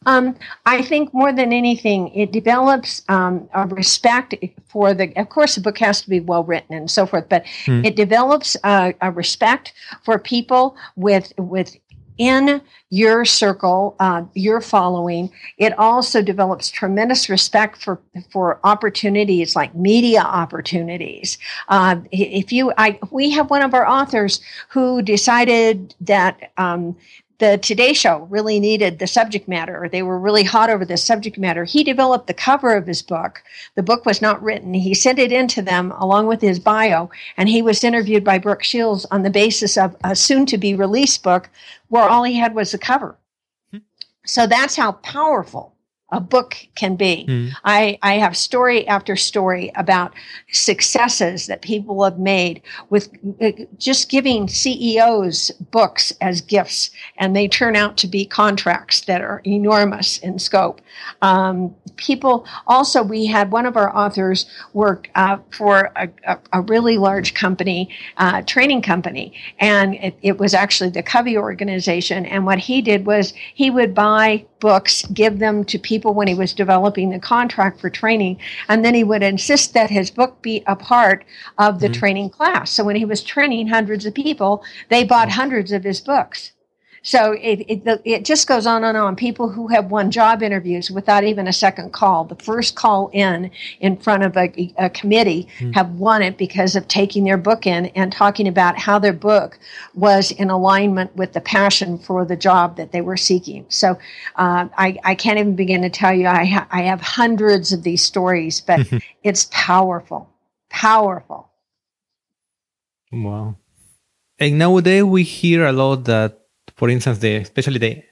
Um, 0.05 0.35
I 0.65 0.81
think 0.81 1.13
more 1.13 1.33
than 1.33 1.51
anything, 1.51 2.07
it 2.15 2.31
develops 2.31 3.01
um, 3.09 3.49
a 3.53 3.67
respect 3.67 4.35
for 4.69 4.93
the. 4.93 5.11
Of 5.17 5.27
course, 5.27 5.55
the 5.55 5.61
book 5.61 5.77
has 5.79 6.01
to 6.03 6.09
be 6.09 6.21
well 6.21 6.45
written 6.45 6.73
and 6.77 6.89
so 6.89 7.05
forth, 7.05 7.27
but 7.27 7.43
mm. 7.65 7.85
it 7.85 7.97
develops 7.97 8.55
a, 8.63 8.93
a, 9.01 9.11
respect 9.11 9.73
for 10.05 10.17
people 10.17 10.77
with 10.95 11.33
with 11.37 11.75
in 12.17 12.61
your 12.89 13.25
circle, 13.25 13.95
uh, 13.99 14.23
your 14.33 14.61
following. 14.61 15.31
It 15.57 15.77
also 15.77 16.21
develops 16.21 16.69
tremendous 16.69 17.29
respect 17.29 17.81
for 17.81 17.99
for 18.31 18.59
opportunities 18.63 19.55
like 19.55 19.75
media 19.75 20.21
opportunities. 20.21 21.37
Uh, 21.67 21.97
if 22.11 22.51
you, 22.51 22.73
I, 22.77 22.99
we 23.11 23.29
have 23.31 23.49
one 23.49 23.61
of 23.61 23.73
our 23.73 23.87
authors 23.87 24.41
who 24.69 25.01
decided 25.01 25.95
that 26.01 26.51
um, 26.57 26.95
the 27.39 27.57
Today 27.59 27.93
Show 27.93 28.27
really 28.29 28.59
needed 28.59 28.97
the 28.97 29.05
subject 29.05 29.47
matter, 29.47 29.83
or 29.83 29.87
they 29.87 30.01
were 30.01 30.19
really 30.19 30.43
hot 30.43 30.69
over 30.69 30.83
the 30.83 30.97
subject 30.97 31.37
matter. 31.37 31.65
He 31.65 31.83
developed 31.83 32.27
the 32.27 32.33
cover 32.33 32.75
of 32.75 32.87
his 32.87 33.03
book. 33.03 33.43
The 33.75 33.83
book 33.83 34.05
was 34.05 34.21
not 34.21 34.41
written. 34.41 34.73
He 34.73 34.93
sent 34.95 35.19
it 35.19 35.31
in 35.31 35.47
to 35.49 35.61
them 35.61 35.91
along 35.99 36.27
with 36.27 36.41
his 36.41 36.59
bio, 36.59 37.11
and 37.37 37.47
he 37.47 37.61
was 37.61 37.83
interviewed 37.83 38.23
by 38.23 38.39
Brooke 38.39 38.63
Shields 38.63 39.05
on 39.11 39.21
the 39.21 39.29
basis 39.29 39.77
of 39.77 39.95
a 40.03 40.15
soon 40.15 40.47
to 40.47 40.57
be 40.57 40.73
released 40.73 41.21
book 41.21 41.49
where 41.89 42.09
all 42.09 42.23
he 42.23 42.35
had 42.35 42.55
was 42.55 42.71
the 42.71 42.79
cover. 42.79 43.15
Hmm. 43.71 43.79
So 44.25 44.47
that's 44.47 44.75
how 44.75 44.93
powerful 44.93 45.76
a 46.11 46.21
book 46.21 46.55
can 46.75 46.95
be. 46.95 47.25
Mm. 47.27 47.51
I, 47.65 47.99
I 48.01 48.13
have 48.13 48.37
story 48.37 48.87
after 48.87 49.17
story 49.17 49.71
about 49.75 50.13
successes 50.51 51.47
that 51.47 51.61
people 51.61 52.01
have 52.05 52.17
made 52.17 52.61
with 52.89 53.09
uh, 53.41 53.51
just 53.77 54.09
giving 54.09 54.47
CEOs 54.47 55.51
books 55.71 56.13
as 56.21 56.39
gifts, 56.39 56.91
and 57.17 57.35
they 57.35 57.47
turn 57.47 57.75
out 57.75 57.97
to 57.97 58.07
be 58.07 58.25
contracts 58.25 59.01
that 59.01 59.21
are 59.21 59.41
enormous 59.45 60.17
in 60.19 60.39
scope. 60.39 60.79
Um, 61.21 61.75
people 61.97 62.47
also, 62.67 63.03
we 63.03 63.25
had 63.25 63.51
one 63.51 63.65
of 63.65 63.75
our 63.75 63.95
authors 63.95 64.45
work 64.73 65.09
uh, 65.15 65.37
for 65.51 65.91
a, 65.97 66.09
a, 66.25 66.39
a, 66.53 66.61
really 66.61 66.97
large 66.97 67.33
company, 67.33 67.89
uh, 68.17 68.43
training 68.43 68.81
company, 68.81 69.33
and 69.59 69.95
it, 69.95 70.17
it 70.21 70.37
was 70.37 70.53
actually 70.53 70.89
the 70.89 71.03
Covey 71.03 71.37
organization. 71.37 72.25
And 72.25 72.45
what 72.45 72.59
he 72.59 72.81
did 72.81 73.05
was 73.05 73.33
he 73.53 73.69
would 73.69 73.93
buy 73.93 74.45
books, 74.59 75.05
give 75.13 75.39
them 75.39 75.63
to 75.65 75.77
people 75.77 76.13
when 76.13 76.27
he 76.27 76.33
was 76.33 76.53
developing 76.53 77.09
the 77.09 77.19
contract 77.19 77.79
for 77.79 77.89
training, 77.89 78.39
and 78.67 78.83
then 78.83 78.95
he 78.95 79.03
would 79.03 79.23
insist 79.23 79.73
that 79.73 79.89
his 79.89 80.11
book 80.11 80.41
be 80.41 80.63
a 80.67 80.75
part 80.75 81.25
of 81.57 81.79
the 81.79 81.87
mm-hmm. 81.87 81.99
training 81.99 82.29
class. 82.29 82.71
So 82.71 82.83
when 82.83 82.95
he 82.95 83.05
was 83.05 83.23
training 83.23 83.67
hundreds 83.67 84.05
of 84.05 84.13
people, 84.13 84.63
they 84.89 85.03
bought 85.03 85.29
hundreds 85.29 85.71
of 85.71 85.83
his 85.83 86.01
books. 86.01 86.51
So 87.03 87.33
it, 87.33 87.65
it, 87.67 88.01
it, 88.03 88.25
just 88.25 88.47
goes 88.47 88.65
on 88.65 88.83
and 88.83 88.97
on. 88.97 89.15
People 89.15 89.49
who 89.49 89.67
have 89.67 89.91
won 89.91 90.11
job 90.11 90.43
interviews 90.43 90.91
without 90.91 91.23
even 91.23 91.47
a 91.47 91.53
second 91.53 91.93
call, 91.93 92.25
the 92.25 92.35
first 92.35 92.75
call 92.75 93.09
in 93.13 93.51
in 93.79 93.97
front 93.97 94.23
of 94.23 94.35
a, 94.35 94.73
a 94.77 94.89
committee, 94.89 95.47
mm. 95.59 95.73
have 95.73 95.91
won 95.91 96.21
it 96.21 96.37
because 96.37 96.75
of 96.75 96.87
taking 96.87 97.23
their 97.23 97.37
book 97.37 97.65
in 97.65 97.87
and 97.87 98.11
talking 98.11 98.47
about 98.47 98.77
how 98.77 98.99
their 98.99 99.13
book 99.13 99.57
was 99.93 100.31
in 100.31 100.49
alignment 100.49 101.15
with 101.15 101.33
the 101.33 101.41
passion 101.41 101.97
for 101.97 102.25
the 102.25 102.35
job 102.35 102.77
that 102.77 102.91
they 102.91 103.01
were 103.01 103.17
seeking. 103.17 103.65
So 103.69 103.91
uh, 104.35 104.67
I, 104.77 104.97
I, 105.03 105.15
can't 105.15 105.39
even 105.39 105.55
begin 105.55 105.81
to 105.83 105.89
tell 105.89 106.13
you. 106.13 106.27
I, 106.27 106.45
ha- 106.45 106.67
I 106.71 106.81
have 106.83 107.01
hundreds 107.01 107.71
of 107.71 107.83
these 107.83 108.03
stories, 108.03 108.61
but 108.61 108.87
it's 109.23 109.47
powerful, 109.51 110.29
powerful. 110.69 111.49
Wow. 113.11 113.57
And 114.39 114.59
nowadays 114.59 115.03
we 115.03 115.23
hear 115.23 115.65
a 115.65 115.71
lot 115.71 116.05
that 116.05 116.46
for 116.77 116.89
instance, 116.89 117.17
the 117.19 117.37
especially 117.37 117.79
the 117.79 118.03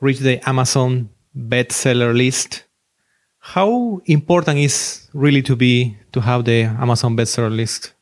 reach 0.00 0.20
the 0.20 0.48
Amazon 0.48 1.10
bestseller 1.36 2.16
list. 2.16 2.64
How 3.38 4.00
important 4.06 4.58
is 4.58 5.08
really 5.12 5.42
to 5.42 5.54
be 5.56 5.98
to 6.12 6.20
have 6.20 6.44
the 6.44 6.62
Amazon 6.62 7.16
bestseller 7.16 7.54
list? 7.54 7.92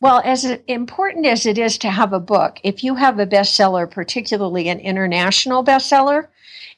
Well, 0.00 0.20
as 0.24 0.44
important 0.66 1.26
as 1.26 1.46
it 1.46 1.58
is 1.58 1.78
to 1.78 1.90
have 1.90 2.12
a 2.12 2.20
book, 2.20 2.58
if 2.62 2.84
you 2.84 2.96
have 2.96 3.18
a 3.18 3.26
bestseller, 3.26 3.90
particularly 3.90 4.68
an 4.68 4.80
international 4.80 5.64
bestseller, 5.64 6.28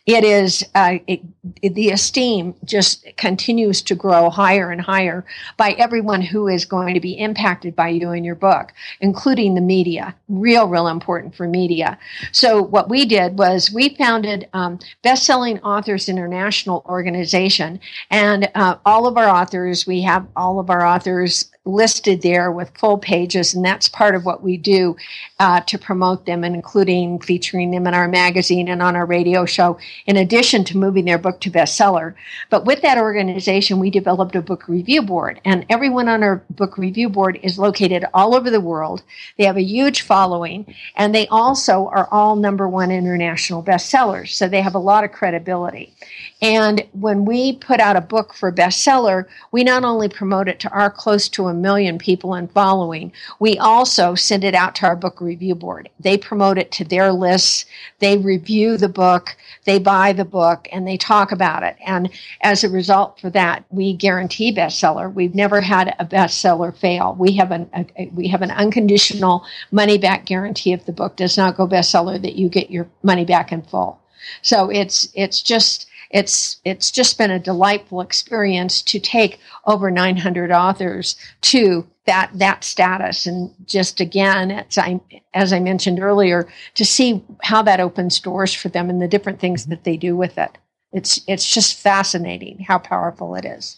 it 0.08 0.24
is 0.24 0.64
uh, 0.74 0.98
it, 1.06 1.20
the 1.60 1.90
esteem 1.90 2.54
just 2.64 3.06
continues 3.18 3.82
to 3.82 3.94
grow 3.94 4.30
higher 4.30 4.70
and 4.70 4.80
higher 4.80 5.22
by 5.58 5.72
everyone 5.72 6.22
who 6.22 6.48
is 6.48 6.64
going 6.64 6.94
to 6.94 7.00
be 7.00 7.12
impacted 7.12 7.76
by 7.76 7.88
you 7.88 8.10
and 8.10 8.24
your 8.24 8.34
book, 8.34 8.72
including 9.00 9.54
the 9.54 9.60
media. 9.60 10.14
Real, 10.28 10.66
real 10.66 10.88
important 10.88 11.34
for 11.34 11.46
media. 11.46 11.98
So 12.32 12.62
what 12.62 12.88
we 12.88 13.04
did 13.04 13.38
was 13.38 13.70
we 13.70 13.96
founded 13.96 14.48
um, 14.54 14.78
Best-Selling 15.02 15.60
Authors 15.60 16.08
International 16.08 16.82
organization, 16.86 17.78
and 18.10 18.50
uh, 18.54 18.76
all 18.86 19.06
of 19.06 19.18
our 19.18 19.28
authors, 19.28 19.86
we 19.86 20.00
have 20.02 20.26
all 20.36 20.58
of 20.58 20.70
our 20.70 20.86
authors 20.86 21.50
listed 21.68 22.22
there 22.22 22.50
with 22.50 22.76
full 22.76 22.98
pages, 22.98 23.54
and 23.54 23.64
that's 23.64 23.88
part 23.88 24.14
of 24.14 24.24
what 24.24 24.42
we 24.42 24.56
do 24.56 24.96
uh, 25.38 25.60
to 25.60 25.78
promote 25.78 26.26
them, 26.26 26.42
and 26.42 26.54
including 26.54 27.20
featuring 27.20 27.70
them 27.70 27.86
in 27.86 27.94
our 27.94 28.08
magazine 28.08 28.68
and 28.68 28.82
on 28.82 28.96
our 28.96 29.06
radio 29.06 29.44
show, 29.44 29.78
in 30.06 30.16
addition 30.16 30.64
to 30.64 30.78
moving 30.78 31.04
their 31.04 31.18
book 31.18 31.40
to 31.40 31.50
bestseller. 31.50 32.14
But 32.50 32.64
with 32.64 32.82
that 32.82 32.98
organization, 32.98 33.78
we 33.78 33.90
developed 33.90 34.34
a 34.34 34.42
book 34.42 34.66
review 34.66 35.02
board, 35.02 35.40
and 35.44 35.66
everyone 35.68 36.08
on 36.08 36.22
our 36.22 36.42
book 36.50 36.78
review 36.78 37.08
board 37.08 37.38
is 37.42 37.58
located 37.58 38.04
all 38.14 38.34
over 38.34 38.50
the 38.50 38.60
world. 38.60 39.02
They 39.36 39.44
have 39.44 39.58
a 39.58 39.62
huge 39.62 40.02
following, 40.02 40.74
and 40.96 41.14
they 41.14 41.28
also 41.28 41.88
are 41.88 42.08
all 42.10 42.34
number 42.34 42.68
one 42.68 42.90
international 42.90 43.62
bestsellers, 43.62 44.30
so 44.30 44.48
they 44.48 44.62
have 44.62 44.74
a 44.74 44.78
lot 44.78 45.04
of 45.04 45.12
credibility. 45.12 45.92
And 46.40 46.86
when 46.92 47.24
we 47.24 47.56
put 47.56 47.80
out 47.80 47.96
a 47.96 48.00
book 48.00 48.32
for 48.32 48.50
bestseller, 48.50 49.26
we 49.50 49.64
not 49.64 49.84
only 49.84 50.08
promote 50.08 50.48
it 50.48 50.60
to 50.60 50.70
our 50.70 50.90
close 50.90 51.28
to 51.30 51.48
a 51.48 51.54
million 51.58 51.98
people 51.98 52.34
and 52.34 52.50
following, 52.50 53.12
we 53.38 53.58
also 53.58 54.14
send 54.14 54.44
it 54.44 54.54
out 54.54 54.74
to 54.76 54.86
our 54.86 54.96
book 54.96 55.20
review 55.20 55.54
board. 55.54 55.88
They 56.00 56.16
promote 56.16 56.58
it 56.58 56.70
to 56.72 56.84
their 56.84 57.12
lists, 57.12 57.66
they 57.98 58.16
review 58.16 58.76
the 58.76 58.88
book, 58.88 59.36
they 59.64 59.78
buy 59.78 60.12
the 60.12 60.24
book, 60.24 60.68
and 60.72 60.86
they 60.86 60.96
talk 60.96 61.32
about 61.32 61.62
it. 61.62 61.76
And 61.84 62.10
as 62.40 62.64
a 62.64 62.68
result 62.68 63.20
for 63.20 63.30
that, 63.30 63.64
we 63.70 63.92
guarantee 63.92 64.54
bestseller. 64.54 65.12
We've 65.12 65.34
never 65.34 65.60
had 65.60 65.94
a 65.98 66.04
bestseller 66.04 66.76
fail. 66.76 67.16
We 67.18 67.32
have 67.36 67.50
an 67.50 67.68
a, 67.74 68.10
we 68.14 68.28
have 68.28 68.42
an 68.42 68.50
unconditional 68.50 69.44
money 69.70 69.98
back 69.98 70.24
guarantee 70.26 70.72
if 70.72 70.86
the 70.86 70.92
book 70.92 71.16
does 71.16 71.36
not 71.36 71.56
go 71.56 71.66
bestseller 71.66 72.20
that 72.22 72.36
you 72.36 72.48
get 72.48 72.70
your 72.70 72.88
money 73.02 73.24
back 73.24 73.52
in 73.52 73.62
full. 73.62 74.00
So 74.42 74.70
it's 74.70 75.08
it's 75.14 75.42
just 75.42 75.87
it's 76.10 76.60
it's 76.64 76.90
just 76.90 77.18
been 77.18 77.30
a 77.30 77.38
delightful 77.38 78.00
experience 78.00 78.82
to 78.82 78.98
take 78.98 79.38
over 79.66 79.90
900 79.90 80.50
authors 80.50 81.16
to 81.42 81.86
that 82.06 82.30
that 82.34 82.64
status 82.64 83.26
and 83.26 83.54
just 83.66 84.00
again 84.00 84.50
as 84.50 84.78
I, 84.78 85.00
as 85.34 85.52
I 85.52 85.60
mentioned 85.60 86.00
earlier 86.00 86.48
to 86.74 86.84
see 86.84 87.22
how 87.42 87.62
that 87.62 87.80
opens 87.80 88.20
doors 88.20 88.54
for 88.54 88.68
them 88.68 88.88
and 88.88 89.02
the 89.02 89.08
different 89.08 89.40
things 89.40 89.66
that 89.66 89.84
they 89.84 89.96
do 89.96 90.16
with 90.16 90.38
it 90.38 90.56
it's 90.92 91.20
it's 91.26 91.48
just 91.48 91.78
fascinating 91.78 92.60
how 92.60 92.78
powerful 92.78 93.34
it 93.34 93.44
is. 93.44 93.76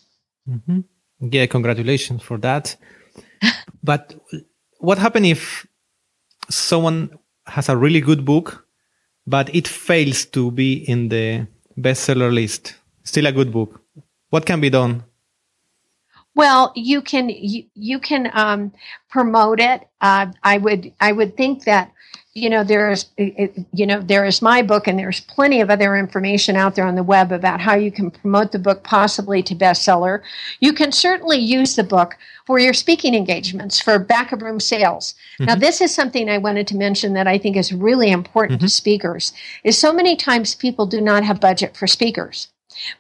Mm-hmm. 0.48 0.80
yeah 1.30 1.46
congratulations 1.46 2.22
for 2.22 2.38
that 2.38 2.76
but 3.82 4.14
what 4.78 4.98
happened 4.98 5.26
if 5.26 5.66
someone 6.48 7.10
has 7.46 7.68
a 7.68 7.76
really 7.76 8.00
good 8.00 8.24
book, 8.24 8.66
but 9.26 9.54
it 9.54 9.68
fails 9.68 10.24
to 10.26 10.50
be 10.50 10.74
in 10.88 11.08
the 11.08 11.46
bestseller 11.82 12.32
list? 12.32 12.74
Still 13.04 13.26
a 13.26 13.32
good 13.32 13.52
book. 13.52 13.80
What 14.30 14.46
can 14.46 14.60
be 14.60 14.70
done? 14.70 15.04
Well, 16.34 16.72
you 16.76 17.02
can 17.02 17.28
you, 17.28 17.64
you 17.74 17.98
can 17.98 18.30
um, 18.34 18.72
promote 19.08 19.60
it. 19.60 19.88
Uh, 20.00 20.26
I 20.42 20.58
would 20.58 20.92
I 21.00 21.12
would 21.12 21.36
think 21.36 21.64
that 21.64 21.92
you 22.34 22.48
know 22.48 22.62
there's 22.62 23.06
you 23.16 23.86
know 23.86 24.00
there 24.00 24.24
is 24.24 24.40
my 24.40 24.62
book 24.62 24.86
and 24.86 24.98
there's 24.98 25.20
plenty 25.20 25.60
of 25.60 25.68
other 25.68 25.96
information 25.96 26.54
out 26.54 26.76
there 26.76 26.86
on 26.86 26.94
the 26.94 27.02
web 27.02 27.32
about 27.32 27.60
how 27.60 27.74
you 27.74 27.90
can 27.90 28.10
promote 28.10 28.52
the 28.52 28.58
book 28.58 28.84
possibly 28.84 29.42
to 29.42 29.54
bestseller 29.54 30.22
you 30.60 30.72
can 30.72 30.92
certainly 30.92 31.38
use 31.38 31.74
the 31.74 31.82
book 31.82 32.16
for 32.46 32.60
your 32.60 32.72
speaking 32.72 33.16
engagements 33.16 33.80
for 33.80 33.98
back 33.98 34.30
of 34.30 34.42
room 34.42 34.60
sales 34.60 35.14
mm-hmm. 35.34 35.46
now 35.46 35.54
this 35.56 35.80
is 35.80 35.92
something 35.92 36.28
i 36.28 36.38
wanted 36.38 36.68
to 36.68 36.76
mention 36.76 37.14
that 37.14 37.26
i 37.26 37.36
think 37.36 37.56
is 37.56 37.72
really 37.72 38.10
important 38.10 38.58
mm-hmm. 38.58 38.66
to 38.66 38.72
speakers 38.72 39.32
is 39.64 39.76
so 39.76 39.92
many 39.92 40.14
times 40.14 40.54
people 40.54 40.86
do 40.86 41.00
not 41.00 41.24
have 41.24 41.40
budget 41.40 41.76
for 41.76 41.88
speakers 41.88 42.46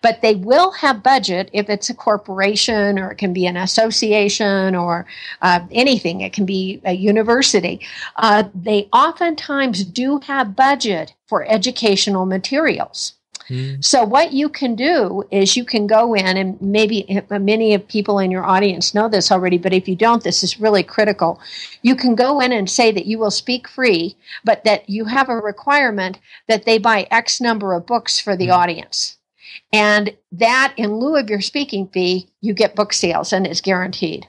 but 0.02 0.20
they 0.22 0.34
will 0.34 0.70
have 0.72 1.02
budget 1.02 1.50
if 1.52 1.68
it's 1.68 1.90
a 1.90 1.94
corporation 1.94 2.98
or 2.98 3.12
it 3.12 3.18
can 3.18 3.32
be 3.32 3.46
an 3.46 3.56
association 3.56 4.74
or 4.74 5.06
uh, 5.42 5.60
anything. 5.70 6.20
It 6.20 6.32
can 6.32 6.46
be 6.46 6.80
a 6.84 6.92
university. 6.92 7.80
Uh, 8.16 8.44
they 8.54 8.88
oftentimes 8.92 9.84
do 9.84 10.18
have 10.20 10.56
budget 10.56 11.14
for 11.26 11.44
educational 11.48 12.26
materials. 12.26 13.14
Hmm. 13.50 13.80
So 13.80 14.04
what 14.04 14.32
you 14.32 14.48
can 14.48 14.76
do 14.76 15.24
is 15.32 15.56
you 15.56 15.64
can 15.64 15.88
go 15.88 16.14
in 16.14 16.36
and 16.36 16.60
maybe 16.62 17.20
many 17.30 17.74
of 17.74 17.86
people 17.88 18.20
in 18.20 18.30
your 18.30 18.44
audience 18.44 18.94
know 18.94 19.08
this 19.08 19.32
already, 19.32 19.58
but 19.58 19.72
if 19.72 19.88
you 19.88 19.96
don't, 19.96 20.22
this 20.22 20.44
is 20.44 20.60
really 20.60 20.84
critical. 20.84 21.40
You 21.82 21.96
can 21.96 22.14
go 22.14 22.40
in 22.40 22.52
and 22.52 22.70
say 22.70 22.92
that 22.92 23.06
you 23.06 23.18
will 23.18 23.32
speak 23.32 23.66
free, 23.66 24.16
but 24.44 24.62
that 24.64 24.88
you 24.88 25.06
have 25.06 25.28
a 25.28 25.36
requirement 25.36 26.20
that 26.46 26.64
they 26.64 26.78
buy 26.78 27.08
X 27.10 27.40
number 27.40 27.74
of 27.74 27.86
books 27.86 28.20
for 28.20 28.36
the 28.36 28.48
mm. 28.48 28.54
audience. 28.54 29.18
And 29.72 30.14
that, 30.32 30.74
in 30.76 30.94
lieu 30.94 31.16
of 31.16 31.30
your 31.30 31.40
speaking 31.40 31.88
fee, 31.88 32.28
you 32.40 32.54
get 32.54 32.76
book 32.76 32.92
sales 32.92 33.32
and 33.32 33.46
it's 33.46 33.60
guaranteed. 33.60 34.26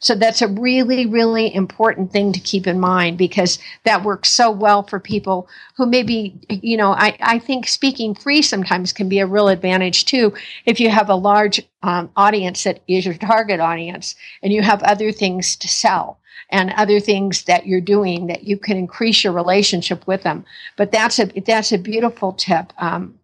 So 0.00 0.14
that's 0.14 0.42
a 0.42 0.48
really, 0.48 1.06
really 1.06 1.52
important 1.52 2.12
thing 2.12 2.32
to 2.32 2.38
keep 2.38 2.68
in 2.68 2.78
mind 2.78 3.18
because 3.18 3.58
that 3.84 4.04
works 4.04 4.28
so 4.28 4.50
well 4.50 4.84
for 4.84 5.00
people 5.00 5.48
who 5.76 5.86
maybe, 5.86 6.38
you 6.48 6.76
know, 6.76 6.92
I, 6.92 7.16
I 7.20 7.38
think 7.40 7.66
speaking 7.66 8.14
free 8.14 8.42
sometimes 8.42 8.92
can 8.92 9.08
be 9.08 9.18
a 9.18 9.26
real 9.26 9.48
advantage 9.48 10.04
too. 10.04 10.32
If 10.66 10.78
you 10.78 10.88
have 10.90 11.08
a 11.08 11.16
large 11.16 11.60
um, 11.82 12.10
audience 12.16 12.62
that 12.62 12.80
is 12.86 13.06
your 13.06 13.14
target 13.14 13.58
audience 13.58 14.14
and 14.42 14.52
you 14.52 14.62
have 14.62 14.82
other 14.84 15.10
things 15.10 15.56
to 15.56 15.68
sell 15.68 16.20
and 16.50 16.72
other 16.76 17.00
things 17.00 17.42
that 17.44 17.66
you're 17.66 17.80
doing 17.80 18.28
that 18.28 18.44
you 18.44 18.56
can 18.56 18.76
increase 18.76 19.24
your 19.24 19.32
relationship 19.32 20.06
with 20.06 20.22
them. 20.22 20.44
But 20.76 20.92
that's 20.92 21.18
a, 21.18 21.26
that's 21.44 21.72
a 21.72 21.78
beautiful 21.78 22.32
tip. 22.34 22.72
Um, 22.78 23.17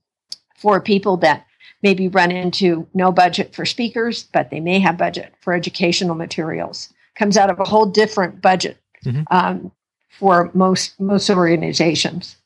for 0.65 0.81
people 0.81 1.19
that 1.19 1.45
maybe 1.83 2.09
run 2.09 2.31
into 2.33 2.89
no 2.95 3.13
budget 3.13 3.55
for 3.55 3.67
speakers, 3.67 4.25
but 4.33 4.49
they 4.49 4.61
may 4.61 4.79
have 4.81 4.97
budget 4.97 5.35
for 5.43 5.53
educational 5.53 6.15
materials. 6.15 6.89
Comes 7.17 7.37
out 7.37 7.51
of 7.51 7.61
a 7.61 7.65
whole 7.65 7.85
different 7.85 8.41
budget 8.41 8.79
mm-hmm. 9.05 9.25
um, 9.31 9.71
for 10.09 10.51
most 10.55 10.99
most 10.99 11.29
organizations. 11.29 12.37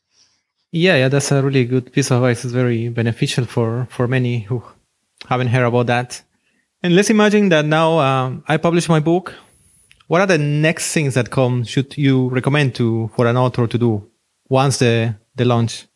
Yeah, 0.72 0.96
yeah, 0.96 1.08
that's 1.08 1.30
a 1.30 1.40
really 1.42 1.64
good 1.64 1.92
piece 1.92 2.10
of 2.10 2.16
advice. 2.16 2.44
It's 2.44 2.52
very 2.52 2.88
beneficial 2.88 3.44
for 3.46 3.86
for 3.88 4.08
many 4.08 4.40
who 4.48 4.62
haven't 5.28 5.48
heard 5.54 5.66
about 5.66 5.86
that. 5.86 6.20
And 6.82 6.96
let's 6.96 7.10
imagine 7.10 7.48
that 7.50 7.64
now 7.64 7.98
um, 8.00 8.42
I 8.48 8.56
publish 8.56 8.88
my 8.88 9.00
book. 9.00 9.34
What 10.08 10.20
are 10.22 10.26
the 10.26 10.38
next 10.38 10.92
things 10.92 11.14
that 11.14 11.30
come? 11.30 11.64
Should 11.64 11.96
you 11.96 12.28
recommend 12.30 12.74
to 12.74 13.10
for 13.14 13.26
an 13.28 13.36
author 13.36 13.66
to 13.68 13.78
do 13.78 14.10
once 14.48 14.78
the 14.78 15.14
the 15.36 15.44
launch? 15.44 15.86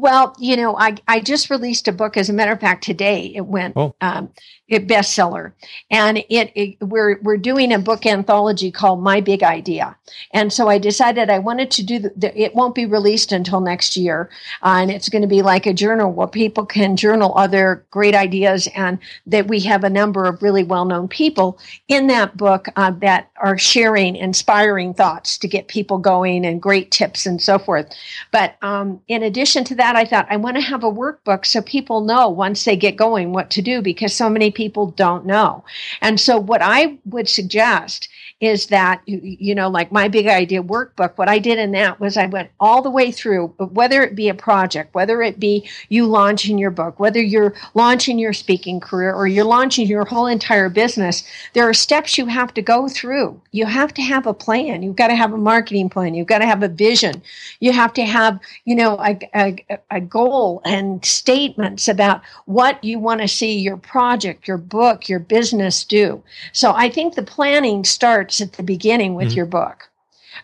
Well, 0.00 0.34
you 0.38 0.56
know, 0.56 0.78
I, 0.78 0.96
I 1.06 1.20
just 1.20 1.50
released 1.50 1.86
a 1.86 1.92
book. 1.92 2.16
As 2.16 2.30
a 2.30 2.32
matter 2.32 2.52
of 2.52 2.60
fact, 2.60 2.82
today 2.82 3.32
it 3.34 3.44
went 3.44 3.76
oh. 3.76 3.94
um, 4.00 4.30
it 4.66 4.86
bestseller, 4.86 5.52
and 5.90 6.18
it, 6.30 6.52
it, 6.54 6.76
we're 6.80 7.20
we're 7.20 7.36
doing 7.36 7.70
a 7.70 7.78
book 7.78 8.06
anthology 8.06 8.70
called 8.70 9.02
My 9.02 9.20
Big 9.20 9.42
Idea, 9.42 9.96
and 10.32 10.52
so 10.52 10.68
I 10.68 10.78
decided 10.78 11.28
I 11.28 11.40
wanted 11.40 11.70
to 11.72 11.82
do 11.82 11.98
the, 11.98 12.12
the 12.16 12.40
it 12.40 12.54
won't 12.54 12.76
be 12.76 12.86
released 12.86 13.30
until 13.30 13.60
next 13.60 13.96
year, 13.96 14.30
uh, 14.62 14.78
and 14.80 14.90
it's 14.90 15.10
going 15.10 15.22
to 15.22 15.28
be 15.28 15.42
like 15.42 15.66
a 15.66 15.74
journal 15.74 16.12
where 16.12 16.28
people 16.28 16.64
can 16.64 16.96
journal 16.96 17.36
other 17.36 17.84
great 17.90 18.14
ideas, 18.14 18.68
and 18.74 18.98
that 19.26 19.48
we 19.48 19.60
have 19.60 19.84
a 19.84 19.90
number 19.90 20.24
of 20.24 20.40
really 20.40 20.62
well 20.62 20.86
known 20.86 21.08
people 21.08 21.58
in 21.88 22.06
that 22.06 22.36
book 22.38 22.68
uh, 22.76 22.92
that 23.00 23.30
are 23.36 23.58
sharing 23.58 24.14
inspiring 24.16 24.94
thoughts 24.94 25.36
to 25.36 25.48
get 25.48 25.68
people 25.68 25.98
going 25.98 26.46
and 26.46 26.62
great 26.62 26.90
tips 26.90 27.26
and 27.26 27.42
so 27.42 27.58
forth. 27.58 27.92
But 28.30 28.56
um, 28.62 29.00
in 29.08 29.24
addition 29.24 29.64
to 29.64 29.74
that 29.74 29.89
that, 29.90 29.98
I 29.98 30.04
thought 30.04 30.26
I 30.30 30.36
want 30.36 30.56
to 30.56 30.62
have 30.62 30.84
a 30.84 30.92
workbook 30.92 31.44
so 31.44 31.60
people 31.60 32.00
know 32.00 32.28
once 32.28 32.64
they 32.64 32.76
get 32.76 32.94
going 32.94 33.32
what 33.32 33.50
to 33.50 33.60
do 33.62 33.82
because 33.82 34.14
so 34.14 34.30
many 34.30 34.50
people 34.52 34.92
don't 34.92 35.26
know. 35.26 35.64
And 36.00 36.20
so, 36.20 36.38
what 36.38 36.62
I 36.62 36.98
would 37.06 37.28
suggest 37.28 38.08
is 38.40 38.66
that 38.68 39.02
you 39.06 39.54
know 39.54 39.68
like 39.68 39.92
my 39.92 40.08
big 40.08 40.26
idea 40.26 40.62
workbook 40.62 41.12
what 41.16 41.28
i 41.28 41.38
did 41.38 41.58
in 41.58 41.72
that 41.72 42.00
was 42.00 42.16
i 42.16 42.26
went 42.26 42.50
all 42.60 42.82
the 42.82 42.90
way 42.90 43.10
through 43.10 43.48
whether 43.58 44.02
it 44.02 44.14
be 44.14 44.28
a 44.28 44.34
project 44.34 44.94
whether 44.94 45.22
it 45.22 45.38
be 45.38 45.68
you 45.88 46.06
launching 46.06 46.58
your 46.58 46.70
book 46.70 46.98
whether 46.98 47.20
you're 47.20 47.54
launching 47.74 48.18
your 48.18 48.32
speaking 48.32 48.80
career 48.80 49.14
or 49.14 49.26
you're 49.26 49.44
launching 49.44 49.86
your 49.86 50.04
whole 50.04 50.26
entire 50.26 50.68
business 50.68 51.24
there 51.52 51.68
are 51.68 51.74
steps 51.74 52.18
you 52.18 52.26
have 52.26 52.54
to 52.54 52.62
go 52.62 52.88
through. 52.88 53.40
You 53.52 53.66
have 53.66 53.92
to 53.94 54.02
have 54.02 54.26
a 54.26 54.34
plan. 54.34 54.82
You've 54.82 54.96
got 54.96 55.08
to 55.08 55.16
have 55.16 55.32
a 55.32 55.38
marketing 55.38 55.88
plan. 55.88 56.14
You've 56.14 56.26
got 56.26 56.38
to 56.38 56.46
have 56.46 56.62
a 56.62 56.68
vision. 56.68 57.22
You 57.60 57.72
have 57.72 57.92
to 57.94 58.04
have 58.04 58.38
you 58.64 58.76
know 58.76 58.98
a, 59.00 59.18
a, 59.34 59.78
a 59.90 60.00
goal 60.00 60.62
and 60.64 61.04
statements 61.04 61.88
about 61.88 62.22
what 62.46 62.82
you 62.84 62.98
want 62.98 63.20
to 63.20 63.28
see 63.28 63.58
your 63.58 63.76
project 63.76 64.46
your 64.46 64.58
book 64.58 65.08
your 65.08 65.18
business 65.18 65.84
do. 65.84 66.22
So 66.52 66.72
i 66.74 66.88
think 66.88 67.14
the 67.14 67.22
planning 67.22 67.84
starts 67.84 68.29
starts 68.30 68.40
at 68.40 68.56
the 68.56 68.62
beginning 68.62 69.14
with 69.14 69.28
mm-hmm. 69.28 69.36
your 69.36 69.46
book. 69.46 69.88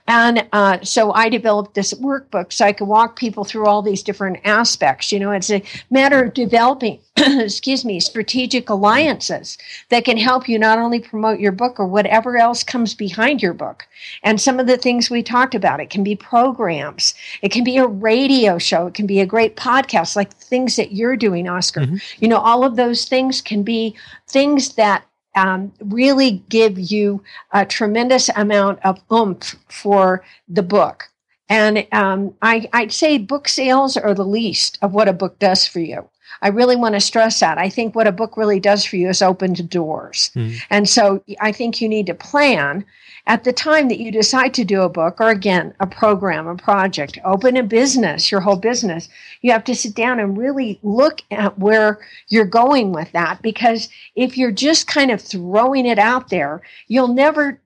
And 0.08 0.46
uh, 0.52 0.78
so 0.82 1.12
I 1.12 1.28
developed 1.28 1.74
this 1.74 1.94
workbook 1.94 2.52
so 2.52 2.64
I 2.64 2.72
could 2.72 2.88
walk 2.88 3.16
people 3.16 3.44
through 3.44 3.66
all 3.66 3.82
these 3.82 4.02
different 4.02 4.38
aspects. 4.44 5.12
You 5.12 5.20
know, 5.20 5.30
it's 5.30 5.50
a 5.50 5.62
matter 5.90 6.24
of 6.24 6.34
developing, 6.34 6.98
excuse 7.16 7.84
me, 7.84 8.00
strategic 8.00 8.68
alliances 8.68 9.56
that 9.90 10.04
can 10.04 10.16
help 10.16 10.48
you 10.48 10.58
not 10.58 10.78
only 10.78 11.00
promote 11.00 11.38
your 11.38 11.52
book 11.52 11.78
or 11.78 11.86
whatever 11.86 12.36
else 12.36 12.64
comes 12.64 12.94
behind 12.94 13.40
your 13.40 13.54
book. 13.54 13.86
And 14.22 14.40
some 14.40 14.60
of 14.60 14.66
the 14.66 14.76
things 14.76 15.08
we 15.08 15.22
talked 15.22 15.54
about, 15.54 15.80
it 15.80 15.90
can 15.90 16.02
be 16.04 16.16
programs, 16.16 17.14
it 17.42 17.52
can 17.52 17.64
be 17.64 17.76
a 17.78 17.86
radio 17.86 18.58
show, 18.58 18.88
it 18.88 18.94
can 18.94 19.06
be 19.06 19.20
a 19.20 19.26
great 19.26 19.56
podcast, 19.56 20.16
like 20.16 20.34
things 20.34 20.76
that 20.76 20.92
you're 20.92 21.16
doing, 21.16 21.48
Oscar. 21.48 21.80
Mm-hmm. 21.80 21.96
You 22.18 22.28
know, 22.28 22.38
all 22.38 22.64
of 22.64 22.76
those 22.76 23.06
things 23.06 23.40
can 23.40 23.62
be 23.62 23.94
things 24.28 24.74
that 24.74 25.04
um, 25.36 25.72
really 25.80 26.42
give 26.48 26.78
you 26.78 27.22
a 27.52 27.64
tremendous 27.64 28.28
amount 28.30 28.80
of 28.84 29.00
oomph 29.12 29.56
for 29.68 30.24
the 30.48 30.62
book. 30.62 31.10
And 31.48 31.86
um, 31.92 32.34
I, 32.42 32.68
I'd 32.72 32.92
say 32.92 33.18
book 33.18 33.46
sales 33.46 33.96
are 33.96 34.14
the 34.14 34.24
least 34.24 34.78
of 34.82 34.92
what 34.92 35.08
a 35.08 35.12
book 35.12 35.38
does 35.38 35.66
for 35.66 35.78
you. 35.78 36.08
I 36.42 36.48
really 36.48 36.76
want 36.76 36.94
to 36.94 37.00
stress 37.00 37.40
that. 37.40 37.56
I 37.56 37.68
think 37.68 37.94
what 37.94 38.06
a 38.06 38.12
book 38.12 38.36
really 38.36 38.60
does 38.60 38.84
for 38.84 38.96
you 38.96 39.08
is 39.08 39.22
open 39.22 39.54
doors. 39.54 40.30
Mm. 40.34 40.56
And 40.70 40.88
so 40.88 41.22
I 41.40 41.52
think 41.52 41.80
you 41.80 41.88
need 41.88 42.06
to 42.06 42.14
plan 42.14 42.84
at 43.26 43.44
the 43.44 43.52
time 43.52 43.88
that 43.88 43.98
you 43.98 44.12
decide 44.12 44.54
to 44.54 44.64
do 44.64 44.82
a 44.82 44.88
book 44.88 45.20
or 45.20 45.30
again 45.30 45.74
a 45.80 45.86
program 45.86 46.46
a 46.46 46.56
project 46.56 47.18
open 47.24 47.56
a 47.56 47.62
business 47.62 48.30
your 48.30 48.40
whole 48.40 48.56
business 48.56 49.08
you 49.42 49.52
have 49.52 49.64
to 49.64 49.74
sit 49.74 49.94
down 49.94 50.18
and 50.18 50.36
really 50.36 50.78
look 50.82 51.20
at 51.30 51.58
where 51.58 51.98
you're 52.28 52.44
going 52.44 52.92
with 52.92 53.10
that. 53.12 53.40
Because 53.42 53.88
if 54.14 54.36
you're 54.36 54.50
just 54.50 54.88
kind 54.88 55.10
of 55.10 55.20
throwing 55.20 55.86
it 55.86 55.98
out 55.98 56.30
there 56.30 56.62
you'll 56.88 57.08
never 57.08 57.60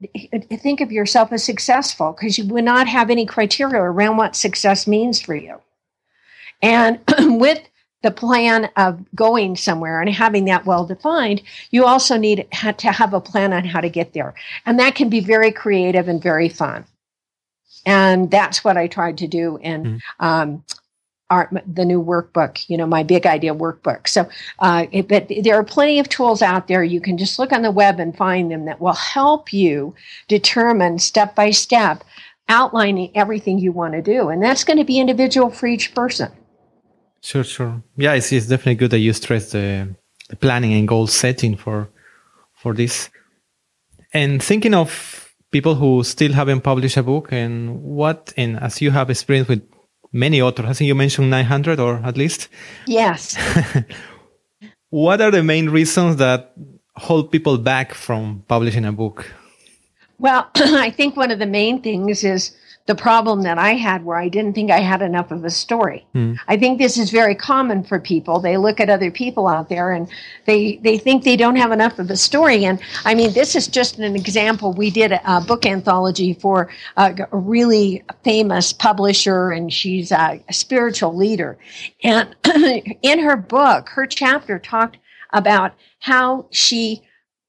think 0.51 0.81
of 0.81 0.93
yourself 0.93 1.33
as 1.33 1.45
successful 1.45 2.13
because 2.13 2.39
you 2.39 2.47
will 2.47 2.63
not 2.63 2.87
have 2.87 3.11
any 3.11 3.27
criteria 3.27 3.81
around 3.81 4.17
what 4.17 4.37
success 4.37 4.87
means 4.87 5.21
for 5.21 5.35
you. 5.35 5.61
And 6.63 7.01
with 7.19 7.61
the 8.03 8.11
plan 8.11 8.71
of 8.77 9.05
going 9.15 9.57
somewhere 9.57 10.01
and 10.01 10.11
having 10.11 10.47
that 10.47 10.67
well 10.67 10.87
defined, 10.87 11.43
you 11.71 11.85
also 11.85 12.17
need 12.17 12.47
to 12.79 12.91
have 12.91 13.13
a 13.13 13.21
plan 13.21 13.53
on 13.53 13.65
how 13.65 13.81
to 13.81 13.91
get 13.91 14.13
there. 14.13 14.35
And 14.65 14.79
that 14.79 14.95
can 14.95 15.09
be 15.09 15.21
very 15.21 15.53
creative 15.53 16.09
and 16.09 16.23
very 16.23 16.49
fun. 16.49 16.85
And 17.87 18.31
that's 18.31 18.65
what 18.65 18.77
I 18.77 18.87
tried 18.87 19.19
to 19.19 19.27
do 19.27 19.59
in 19.59 19.85
mm-hmm. 19.85 20.25
um, 20.25 20.65
our, 21.31 21.49
the 21.67 21.85
new 21.85 22.03
workbook, 22.03 22.69
you 22.69 22.77
know, 22.77 22.87
my 22.87 23.03
big 23.03 23.25
idea 23.25 23.55
workbook. 23.55 24.09
So, 24.09 24.29
uh, 24.59 24.87
it, 24.91 25.09
but 25.09 25.31
there 25.43 25.55
are 25.55 25.65
plenty 25.65 25.99
of 25.99 26.09
tools 26.09 26.43
out 26.43 26.69
there. 26.69 26.83
You 26.83 27.01
can 27.01 27.17
just 27.17 27.39
look 27.39 27.53
on 27.53 27.63
the 27.63 27.71
web 27.71 28.01
and 28.01 28.17
find 28.17 28.51
them 28.51 28.65
that 28.65 28.81
will 28.81 28.95
help 28.95 29.53
you 29.53 29.95
determine 30.29 30.99
step 30.99 31.35
by 31.35 31.51
step 31.51 32.05
outlining 32.49 33.17
everything 33.17 33.59
you 33.59 33.71
want 33.71 33.95
to 33.95 34.03
do. 34.03 34.29
And 34.29 34.43
that's 34.43 34.65
going 34.65 34.79
to 34.79 34.85
be 34.85 34.99
individual 34.99 35.51
for 35.51 35.69
each 35.69 35.95
person. 35.95 36.33
Sure, 37.23 37.45
sure. 37.45 37.83
Yeah, 37.97 38.15
it's, 38.15 38.33
it's 38.33 38.47
definitely 38.47 38.77
good 38.77 38.91
that 38.93 38.99
you 38.99 39.13
stress 39.13 39.53
the, 39.53 39.95
the 40.29 40.37
planning 40.37 40.73
and 40.73 40.89
goal 40.89 41.07
setting 41.07 41.57
for 41.57 41.91
for 42.61 42.75
this. 42.75 43.11
And 44.13 44.43
thinking 44.43 44.75
of 44.75 45.33
people 45.51 45.75
who 45.75 46.05
still 46.05 46.33
haven't 46.33 46.61
published 46.61 46.97
a 46.97 47.03
book 47.03 47.33
and 47.33 47.83
what, 47.83 48.33
and 48.37 48.59
as 48.59 48.81
you 48.81 48.91
have 48.91 49.11
experience 49.11 49.49
with 49.49 49.63
many 50.13 50.43
authors, 50.43 50.67
I 50.67 50.73
think 50.75 50.89
you 50.89 50.95
mentioned 50.95 51.31
900 51.31 51.81
or 51.81 51.97
at 52.05 52.17
least. 52.17 52.49
Yes. 52.87 53.37
what 54.91 55.21
are 55.21 55.31
the 55.31 55.43
main 55.43 55.71
reasons 55.71 56.17
that 56.17 56.53
hold 56.97 57.33
people 57.33 57.57
back 57.57 57.95
from 57.95 58.45
publishing 58.47 58.85
a 58.85 58.93
book? 58.93 59.33
Well, 60.19 60.51
I 60.55 60.91
think 60.91 61.17
one 61.17 61.31
of 61.31 61.39
the 61.39 61.47
main 61.47 61.81
things 61.81 62.25
is 62.25 62.55
the 62.91 62.95
problem 62.97 63.43
that 63.43 63.57
I 63.57 63.75
had 63.75 64.05
where 64.05 64.19
I 64.19 64.29
didn't 64.29 64.55
think 64.55 64.73
I 64.73 64.81
had 64.81 65.01
enough 65.01 65.31
of 65.31 65.45
a 65.45 65.51
story. 65.51 66.05
Mm. 66.13 66.37
I 66.49 66.57
think 66.57 66.81
this 66.81 66.99
is 66.99 67.13
very 67.13 67.37
common 67.37 67.85
for 67.85 68.01
people. 68.01 68.41
They 68.41 68.57
look 68.57 68.81
at 68.81 68.91
other 68.91 69.13
people 69.13 69.47
out 69.47 69.69
there 69.69 69.93
and 69.93 70.09
they 70.47 70.81
they 70.83 70.99
think 70.99 71.23
they 71.23 71.37
don't 71.37 71.55
have 71.55 71.71
enough 71.71 72.01
of 72.01 72.11
a 72.11 72.17
story. 72.17 72.65
And 72.65 72.81
I 73.05 73.15
mean, 73.15 73.33
this 73.33 73.55
is 73.55 73.69
just 73.69 74.01
an 74.01 74.17
example. 74.17 74.73
We 74.73 74.91
did 74.91 75.13
a, 75.13 75.37
a 75.37 75.41
book 75.41 75.67
anthology 75.67 76.35
for 76.35 76.69
a, 76.97 77.15
a, 77.31 77.37
really 77.37 78.03
famous 78.25 78.73
publisher, 78.73 79.53
and 79.53 79.73
she's 79.73 80.11
a, 80.11 80.43
a 80.49 80.53
spiritual 80.53 81.15
leader. 81.17 81.59
And 82.03 82.35
in 83.03 83.21
her 83.21 83.37
book, 83.37 83.89
her 83.91 84.07
chapter 84.09 84.59
talked 84.59 84.99
about 85.33 85.75
how 86.01 86.47
she 86.51 87.03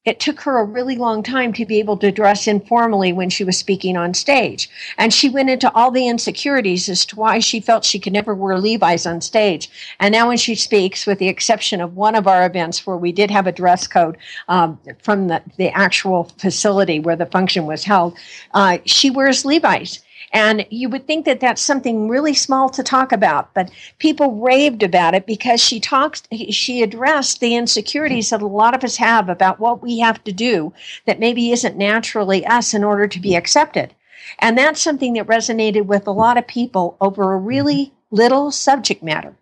it 0.04 0.20
took 0.20 0.42
her 0.42 0.58
a 0.58 0.64
really 0.64 0.96
long 0.96 1.22
time 1.22 1.54
to 1.54 1.66
be 1.66 1.78
able 1.78 1.96
to 1.96 2.12
dress 2.12 2.48
informally 2.48 3.14
when 3.14 3.30
she 3.30 3.44
was 3.44 3.56
speaking 3.56 3.96
on 3.96 4.16
stage. 4.16 4.68
And 4.98 5.14
she 5.14 5.30
went 5.30 5.52
into 5.52 5.72
all 5.74 5.92
the 5.92 6.08
insecurities 6.08 6.90
as 6.90 7.06
to 7.08 7.16
why 7.16 7.38
she 7.38 7.60
felt 7.60 7.86
she 7.86 8.00
could 8.00 8.14
never 8.14 8.34
wear 8.34 8.58
Levi's 8.58 9.06
on 9.06 9.22
stage. 9.22 9.70
And 10.00 10.12
now 10.12 10.28
when 10.28 10.38
she 10.38 10.56
speaks, 10.56 11.06
with 11.06 11.20
the 11.20 11.28
exception 11.28 11.82
of 11.82 11.96
one 11.96 12.16
of 12.16 12.28
our 12.28 12.48
events 12.48 12.88
where 12.88 12.98
we 12.98 13.12
did 13.12 13.30
have 13.30 13.46
a 13.46 13.52
dress 13.52 13.86
code 13.86 14.18
um, 14.48 14.80
from 15.04 15.28
the, 15.28 15.44
the 15.58 15.70
actual 15.70 16.24
facility 16.40 17.00
where 17.00 17.16
the 17.16 17.28
function 17.28 17.68
was 17.68 17.84
held, 17.84 18.18
uh, 18.56 18.80
she 18.86 19.12
wears 19.12 19.46
Levi's. 19.46 20.00
And 20.34 20.66
you 20.70 20.88
would 20.90 21.08
think 21.08 21.26
that 21.26 21.42
that's 21.42 21.62
something 21.62 22.08
really 22.08 22.34
small 22.34 22.70
to 22.70 22.84
talk 22.84 23.12
about, 23.12 23.54
but 23.54 23.70
people 24.00 24.36
raved 24.36 24.82
about 24.82 25.14
it 25.14 25.26
because 25.26 25.62
she 25.62 25.80
talks, 25.80 26.24
she 26.50 26.82
addressed 26.82 27.40
the 27.42 27.56
insecurities 27.56 28.30
that 28.30 28.42
a 28.42 28.48
lot 28.48 28.74
of 28.74 28.84
us 28.84 28.96
have 28.96 29.28
about 29.28 29.60
what 29.60 29.82
we 29.82 30.00
have 30.00 30.24
to 30.24 30.32
do 30.32 30.74
that 31.06 31.20
maybe 31.20 31.52
isn't 31.52 31.78
naturally 31.78 32.46
us 32.46 32.74
in 32.74 32.84
order 32.84 33.08
to 33.08 33.20
be 33.20 33.36
accepted. 33.36 33.94
And 34.40 34.58
that's 34.58 34.82
something 34.82 35.14
that 35.14 35.28
resonated 35.28 35.86
with 35.86 36.08
a 36.08 36.12
lot 36.12 36.38
of 36.38 36.48
people 36.48 36.96
over 37.02 37.34
a 37.34 37.38
really 37.38 37.92
little 38.10 38.52
subject 38.52 39.04
matter. 39.04 39.36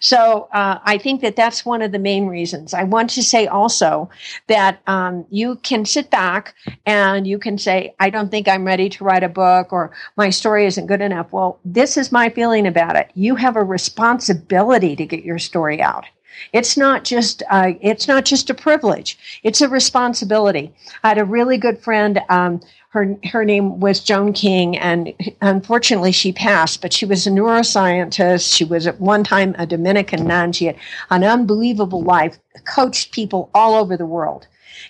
So 0.00 0.48
uh, 0.52 0.78
I 0.84 0.98
think 0.98 1.20
that 1.22 1.36
that's 1.36 1.66
one 1.66 1.82
of 1.82 1.92
the 1.92 1.98
main 1.98 2.26
reasons. 2.26 2.72
I 2.72 2.84
want 2.84 3.10
to 3.10 3.22
say 3.22 3.46
also 3.46 4.08
that 4.46 4.80
um, 4.86 5.26
you 5.30 5.56
can 5.56 5.84
sit 5.84 6.10
back 6.10 6.54
and 6.86 7.26
you 7.26 7.38
can 7.38 7.58
say, 7.58 7.94
I 7.98 8.10
don't 8.10 8.30
think 8.30 8.48
I'm 8.48 8.64
ready 8.64 8.88
to 8.90 9.04
write 9.04 9.24
a 9.24 9.28
book 9.28 9.72
or 9.72 9.90
my 10.16 10.30
story 10.30 10.66
isn't 10.66 10.86
good 10.86 11.00
enough. 11.00 11.32
Well, 11.32 11.58
this 11.64 11.96
is 11.96 12.12
my 12.12 12.28
feeling 12.28 12.66
about 12.66 12.96
it. 12.96 13.10
You 13.14 13.34
have 13.36 13.56
a 13.56 13.64
responsibility 13.64 14.94
to 14.96 15.06
get 15.06 15.24
your 15.24 15.38
story 15.38 15.82
out. 15.82 16.06
It's 16.52 16.76
not 16.76 17.04
just 17.04 17.42
uh, 17.50 17.72
it's 17.80 18.06
not 18.06 18.24
just 18.24 18.48
a 18.48 18.54
privilege; 18.54 19.40
it's 19.42 19.60
a 19.60 19.68
responsibility. 19.68 20.72
I 21.02 21.08
had 21.08 21.18
a 21.18 21.24
really 21.24 21.58
good 21.58 21.80
friend 21.80 22.20
um, 22.28 22.60
her 22.90 23.16
her 23.30 23.44
name 23.44 23.80
was 23.80 24.00
Joan 24.00 24.32
King, 24.32 24.76
and 24.78 25.12
unfortunately 25.42 26.12
she 26.12 26.32
passed. 26.32 26.80
But 26.80 26.92
she 26.92 27.04
was 27.04 27.26
a 27.26 27.30
neuroscientist. 27.30 28.54
She 28.54 28.64
was 28.64 28.86
at 28.86 29.00
one 29.00 29.24
time 29.24 29.54
a 29.58 29.66
Dominican 29.66 30.26
nun. 30.26 30.52
She 30.52 30.66
had 30.66 30.76
an 31.10 31.24
unbelievable 31.24 32.02
life, 32.02 32.38
coached 32.66 33.12
people 33.12 33.50
all 33.54 33.74
over 33.74 33.96
the 33.96 34.06
world, 34.06 34.46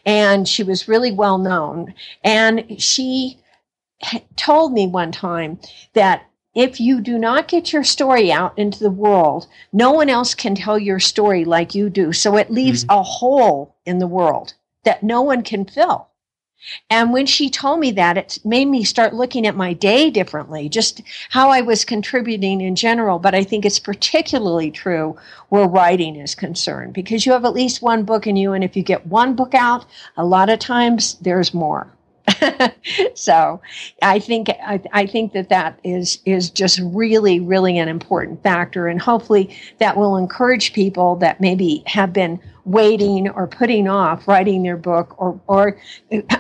and 0.07 0.49
she 0.49 0.63
was 0.63 0.89
really 0.89 1.11
well 1.11 1.39
known. 1.39 1.95
And 2.23 2.81
she 2.81 3.39
told 4.37 4.73
me 4.73 4.87
one 4.87 5.11
time 5.11 5.59
that 5.95 6.23
if 6.55 6.81
you 6.81 7.01
do 7.01 7.19
not 7.19 7.49
get 7.49 7.73
your 7.73 7.85
story 7.85 8.33
out 8.33 8.57
into 8.59 8.79
the 8.79 8.91
world, 8.91 9.47
no 9.73 9.93
one 9.93 10.09
else 10.09 10.35
can 10.35 10.55
tell 10.55 10.79
your 10.79 11.01
story 11.01 11.45
like 11.45 11.75
you 11.75 11.91
do. 11.91 12.13
So 12.13 12.37
it 12.37 12.51
leaves 12.51 12.85
mm-hmm. 12.85 12.99
a 12.99 13.03
hole 13.03 13.77
in 13.85 13.99
the 13.99 14.07
world 14.07 14.55
that 14.85 15.03
no 15.03 15.23
one 15.23 15.43
can 15.43 15.65
fill. 15.65 16.09
And 16.91 17.13
when 17.13 17.27
she 17.27 17.51
told 17.51 17.81
me 17.81 17.91
that, 17.93 18.17
it 18.17 18.39
made 18.45 18.67
me 18.67 18.85
start 18.85 19.15
looking 19.15 19.47
at 19.47 19.55
my 19.57 19.73
day 19.73 20.11
differently, 20.11 20.69
just 20.69 21.03
how 21.31 21.51
I 21.51 21.61
was 21.61 21.85
contributing 21.85 22.61
in 22.61 22.77
general. 22.77 23.19
But 23.19 23.35
I 23.35 23.45
think 23.45 23.65
it's 23.65 23.79
particularly 23.79 24.71
true 24.71 25.17
where 25.51 25.69
writing 25.69 26.17
is 26.17 26.35
concerned 26.35 26.95
because 26.95 27.27
you 27.27 27.33
have 27.33 27.45
at 27.45 27.55
least 27.55 27.83
one 27.83 28.05
book 28.05 28.27
in 28.27 28.37
you. 28.37 28.53
And 28.53 28.65
if 28.65 28.77
you 28.77 28.83
get 28.83 29.07
one 29.07 29.35
book 29.35 29.55
out, 29.55 29.87
a 30.17 30.25
lot 30.25 30.51
of 30.51 30.59
times 30.59 31.15
there's 31.21 31.55
more. 31.55 31.93
so 33.15 33.61
I 34.03 34.19
think 34.19 34.49
I, 34.51 34.81
I, 34.93 35.07
think 35.07 35.33
that 35.33 35.49
that 35.49 35.79
is 35.85 36.19
is 36.25 36.51
just 36.51 36.81
really 36.83 37.41
really 37.41 37.79
an 37.79 37.89
important 37.89 38.43
factor, 38.43 38.87
and 38.87 39.01
hopefully 39.01 39.57
that 39.79 39.97
will 39.97 40.17
encourage 40.17 40.73
people 40.73 41.17
that 41.17 41.41
maybe 41.41 41.83
have 41.87 42.13
been 42.13 42.41
waiting 42.65 43.29
or 43.31 43.47
putting 43.47 43.89
off 43.89 44.29
writing 44.29 44.63
their 44.63 44.77
book. 44.77 45.15
Or 45.19 45.41
or 45.47 45.81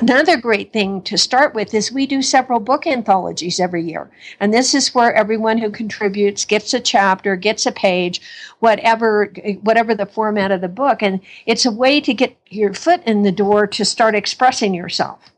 another 0.01 0.37
great 0.37 0.73
thing 0.73 1.01
to 1.03 1.17
start 1.17 1.55
with 1.55 1.73
is 1.73 1.93
we 1.93 2.07
do 2.07 2.23
several 2.23 2.61
book 2.61 2.87
anthologies 2.87 3.61
every 3.61 3.85
year, 3.85 4.11
and 4.41 4.53
this 4.53 4.75
is 4.75 4.95
where 4.95 5.15
everyone 5.15 5.59
who 5.59 5.71
contributes 5.71 6.45
gets 6.45 6.75
a 6.75 6.81
chapter, 6.81 7.37
gets 7.37 7.67
a 7.67 7.73
page, 7.73 8.21
whatever 8.59 9.33
whatever 9.63 9.95
the 9.95 10.07
format 10.07 10.51
of 10.51 10.61
the 10.61 10.69
book, 10.69 11.03
and 11.03 11.21
it's 11.47 11.65
a 11.65 11.73
way 11.73 12.01
to 12.01 12.13
get 12.13 12.37
your 12.49 12.75
foot 12.75 13.03
in 13.07 13.23
the 13.23 13.33
door 13.33 13.67
to 13.67 13.85
start 13.85 14.15
expressing 14.15 14.75
yourself. 14.75 15.33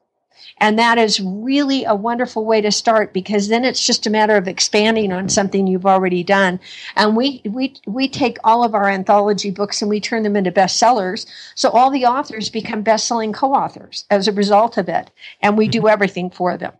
And 0.61 0.79
that 0.79 0.99
is 0.99 1.21
really 1.21 1.85
a 1.85 1.95
wonderful 1.95 2.45
way 2.45 2.61
to 2.61 2.71
start 2.71 3.13
because 3.13 3.49
then 3.49 3.65
it's 3.65 3.85
just 3.85 4.07
a 4.07 4.11
matter 4.11 4.37
of 4.37 4.47
expanding 4.47 5.11
on 5.13 5.29
something 5.29 5.67
you've 5.67 5.87
already 5.87 6.23
done. 6.23 6.61
And 6.97 7.17
we, 7.17 7.41
we, 7.45 7.75
we 7.87 8.09
take 8.09 8.39
all 8.45 8.63
of 8.63 8.75
our 8.75 8.89
anthology 8.89 9.51
books 9.51 9.81
and 9.81 9.89
we 9.89 10.01
turn 10.01 10.23
them 10.23 10.37
into 10.37 10.53
bestsellers. 10.53 11.27
So 11.55 11.71
all 11.71 11.91
the 11.91 12.05
authors 12.05 12.51
become 12.51 12.83
best-selling 12.83 13.33
co-authors 13.33 14.05
as 14.11 14.29
a 14.29 14.33
result 14.33 14.77
of 14.77 14.89
it. 14.89 15.11
And 15.41 15.57
we 15.57 15.67
do 15.67 15.81
mm-hmm. 15.81 15.89
everything 15.89 16.31
for 16.31 16.57
them. 16.57 16.73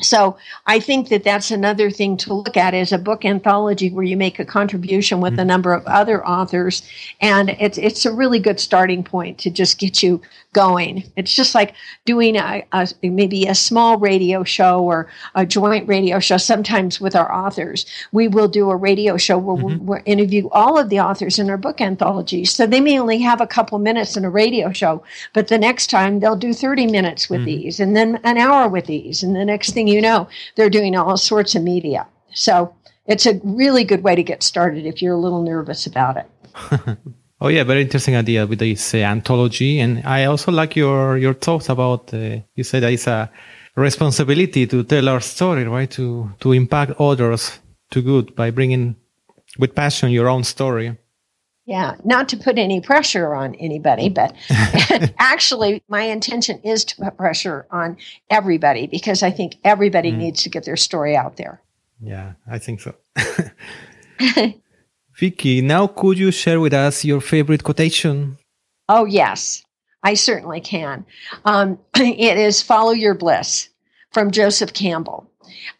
So 0.00 0.36
I 0.66 0.80
think 0.80 1.08
that 1.08 1.24
that's 1.24 1.50
another 1.50 1.90
thing 1.90 2.16
to 2.18 2.34
look 2.34 2.56
at 2.56 2.74
is 2.74 2.92
a 2.92 2.98
book 2.98 3.24
anthology 3.24 3.90
where 3.90 4.04
you 4.04 4.16
make 4.16 4.38
a 4.38 4.44
contribution 4.44 5.20
with 5.20 5.34
a 5.34 5.36
mm-hmm. 5.36 5.48
number 5.48 5.72
of 5.72 5.86
other 5.86 6.26
authors, 6.26 6.82
and 7.20 7.50
it's 7.60 7.78
it's 7.78 8.06
a 8.06 8.12
really 8.12 8.38
good 8.38 8.60
starting 8.60 9.04
point 9.04 9.38
to 9.38 9.50
just 9.50 9.78
get 9.78 10.02
you 10.02 10.20
going. 10.52 11.04
It's 11.16 11.34
just 11.34 11.54
like 11.54 11.74
doing 12.04 12.36
a, 12.36 12.64
a 12.72 12.88
maybe 13.02 13.46
a 13.46 13.54
small 13.54 13.98
radio 13.98 14.42
show 14.42 14.82
or 14.82 15.08
a 15.34 15.46
joint 15.46 15.86
radio 15.86 16.18
show. 16.18 16.38
Sometimes 16.38 17.00
with 17.00 17.14
our 17.14 17.32
authors, 17.32 17.86
we 18.10 18.26
will 18.26 18.48
do 18.48 18.70
a 18.70 18.76
radio 18.76 19.16
show 19.16 19.38
where 19.38 19.56
mm-hmm. 19.56 19.84
we'll, 19.86 19.98
we'll 19.98 20.02
interview 20.06 20.48
all 20.50 20.78
of 20.78 20.88
the 20.88 20.98
authors 20.98 21.38
in 21.38 21.50
our 21.50 21.58
book 21.58 21.80
anthology. 21.80 22.44
So 22.44 22.66
they 22.66 22.80
may 22.80 22.98
only 22.98 23.18
have 23.18 23.40
a 23.40 23.46
couple 23.46 23.78
minutes 23.78 24.16
in 24.16 24.24
a 24.24 24.30
radio 24.30 24.72
show, 24.72 25.04
but 25.34 25.48
the 25.48 25.58
next 25.58 25.90
time 25.90 26.20
they'll 26.20 26.36
do 26.36 26.52
thirty 26.52 26.86
minutes 26.86 27.30
with 27.30 27.40
mm-hmm. 27.40 27.62
these, 27.62 27.80
and 27.80 27.94
then 27.94 28.18
an 28.24 28.38
hour 28.38 28.68
with 28.68 28.86
these, 28.86 29.22
and 29.22 29.36
the 29.36 29.44
next 29.44 29.72
thing 29.72 29.88
you 29.90 30.00
know, 30.00 30.28
they're 30.56 30.70
doing 30.70 30.96
all 30.96 31.16
sorts 31.16 31.54
of 31.54 31.62
media. 31.62 32.06
So 32.32 32.74
it's 33.06 33.26
a 33.26 33.40
really 33.42 33.84
good 33.84 34.02
way 34.02 34.14
to 34.14 34.22
get 34.22 34.42
started 34.42 34.86
if 34.86 35.02
you're 35.02 35.14
a 35.14 35.18
little 35.18 35.42
nervous 35.42 35.86
about 35.86 36.16
it. 36.16 36.98
oh 37.40 37.48
yeah, 37.48 37.64
very 37.64 37.82
interesting 37.82 38.16
idea 38.16 38.46
with 38.46 38.58
this 38.58 38.94
uh, 38.94 38.98
anthology, 38.98 39.80
and 39.80 40.02
I 40.06 40.24
also 40.24 40.52
like 40.52 40.76
your 40.76 41.18
your 41.18 41.34
thoughts 41.34 41.68
about. 41.68 42.12
Uh, 42.14 42.40
you 42.54 42.64
said 42.64 42.82
that 42.82 42.92
it's 42.92 43.06
a 43.06 43.30
responsibility 43.76 44.66
to 44.66 44.84
tell 44.84 45.08
our 45.08 45.20
story, 45.20 45.64
right? 45.64 45.90
To 45.92 46.30
to 46.40 46.52
impact 46.52 47.00
others 47.00 47.60
to 47.90 48.02
good 48.02 48.34
by 48.36 48.50
bringing 48.50 48.96
with 49.58 49.74
passion 49.74 50.10
your 50.10 50.28
own 50.28 50.44
story. 50.44 50.96
Yeah, 51.70 51.94
not 52.02 52.28
to 52.30 52.36
put 52.36 52.58
any 52.58 52.80
pressure 52.80 53.32
on 53.32 53.54
anybody, 53.54 54.08
but 54.08 54.34
actually, 55.20 55.84
my 55.88 56.02
intention 56.02 56.58
is 56.64 56.84
to 56.86 56.96
put 56.96 57.16
pressure 57.16 57.64
on 57.70 57.96
everybody 58.28 58.88
because 58.88 59.22
I 59.22 59.30
think 59.30 59.54
everybody 59.62 60.10
mm. 60.10 60.16
needs 60.16 60.42
to 60.42 60.48
get 60.48 60.64
their 60.64 60.76
story 60.76 61.16
out 61.16 61.36
there. 61.36 61.62
Yeah, 62.02 62.32
I 62.50 62.58
think 62.58 62.80
so. 62.80 62.96
Vicki, 65.16 65.60
now 65.60 65.86
could 65.86 66.18
you 66.18 66.32
share 66.32 66.58
with 66.58 66.72
us 66.72 67.04
your 67.04 67.20
favorite 67.20 67.62
quotation? 67.62 68.36
Oh, 68.88 69.04
yes, 69.04 69.62
I 70.02 70.14
certainly 70.14 70.60
can. 70.60 71.06
Um, 71.44 71.78
it 71.94 72.36
is 72.36 72.62
Follow 72.62 72.90
Your 72.90 73.14
Bliss 73.14 73.68
from 74.10 74.32
Joseph 74.32 74.72
Campbell. 74.72 75.30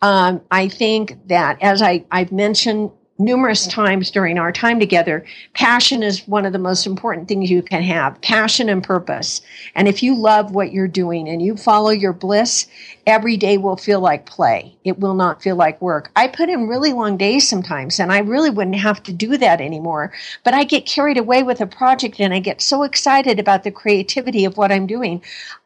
Um, 0.03 0.41
I 0.53 0.69
think 0.69 1.19
that, 1.27 1.61
as 1.61 1.83
I, 1.83 2.05
I've 2.13 2.31
mentioned 2.31 2.93
numerous 3.21 3.69
times 3.69 4.11
during 4.11 4.39
our 4.39 4.53
time 4.53 4.81
together, 4.81 5.25
passion 5.55 6.03
is 6.03 6.29
one 6.29 6.47
of 6.47 6.53
the 6.55 6.59
most 6.59 6.87
important 6.87 7.29
things 7.29 7.51
you 7.51 7.63
can 7.63 7.83
have 7.83 8.21
passion 8.23 8.69
and 8.71 8.83
purpose. 8.83 9.43
And 9.77 9.89
if 9.89 10.03
you 10.03 10.17
love 10.17 10.53
what 10.53 10.73
you're 10.73 10.89
doing 10.89 11.29
and 11.29 11.43
you 11.43 11.57
follow 11.57 11.91
your 11.91 12.15
bliss, 12.15 12.67
every 13.07 13.37
day 13.37 13.59
will 13.59 13.77
feel 13.77 14.01
like 14.01 14.27
play. 14.27 14.77
It 14.85 14.99
will 15.01 15.15
not 15.15 15.43
feel 15.43 15.57
like 15.57 15.81
work. 15.83 16.11
I 16.17 16.29
put 16.29 16.51
in 16.51 16.69
really 16.69 16.93
long 16.95 17.19
days 17.19 17.49
sometimes, 17.49 18.01
and 18.01 18.13
I 18.13 18.21
really 18.21 18.51
wouldn't 18.51 18.77
have 18.79 19.03
to 19.05 19.13
do 19.13 19.39
that 19.39 19.61
anymore. 19.61 20.13
But 20.45 20.55
I 20.55 20.65
get 20.65 20.87
carried 20.87 21.19
away 21.19 21.45
with 21.45 21.61
a 21.61 21.67
project 21.69 22.21
and 22.21 22.35
I 22.35 22.41
get 22.41 22.63
so 22.63 22.83
excited 22.85 23.39
about 23.41 23.65
the 23.65 23.73
creativity 23.73 24.45
of 24.47 24.57
what 24.59 24.73
I'm 24.73 24.87
doing. 24.89 25.23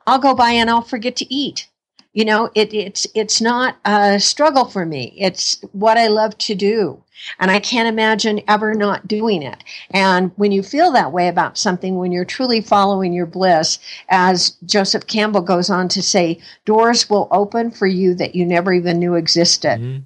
I'll 0.07 0.19
go 0.21 0.35
by 0.35 0.53
and 0.53 0.71
I'll 0.71 0.83
forget 0.83 1.17
to 1.17 1.35
eat 1.35 1.69
You 2.15 2.25
know, 2.27 2.51
it, 2.57 2.75
it's 2.75 3.07
it's 3.15 3.41
not 3.43 3.77
a 3.87 4.21
struggle 4.21 4.67
for 4.67 4.87
me. 4.87 5.15
It's 5.19 5.61
what 5.73 5.99
I 5.99 6.09
love 6.09 6.39
to 6.41 6.57
do. 6.57 7.04
And 7.39 7.51
I 7.51 7.61
can't 7.61 7.89
imagine 7.89 8.43
ever 8.49 8.75
not 8.75 9.09
doing 9.09 9.43
it. 9.43 9.63
And 9.91 10.33
when 10.37 10.53
you 10.53 10.63
feel 10.63 10.93
that 10.93 11.13
way 11.13 11.29
about 11.29 11.57
something, 11.59 11.97
when 11.97 12.13
you're 12.13 12.25
truly 12.25 12.61
following 12.61 13.13
your 13.13 13.27
bliss, 13.27 13.79
as 14.09 14.51
Joseph 14.65 15.07
Campbell 15.07 15.43
goes 15.43 15.71
on 15.71 15.89
to 15.89 16.03
say, 16.03 16.41
doors 16.65 17.09
will 17.09 17.29
open 17.31 17.71
for 17.71 17.87
you 17.87 18.15
that 18.15 18.35
you 18.35 18.45
never 18.45 18.73
even 18.73 18.99
knew 18.99 19.15
existed. 19.15 19.81
Mm-hmm. 19.81 20.03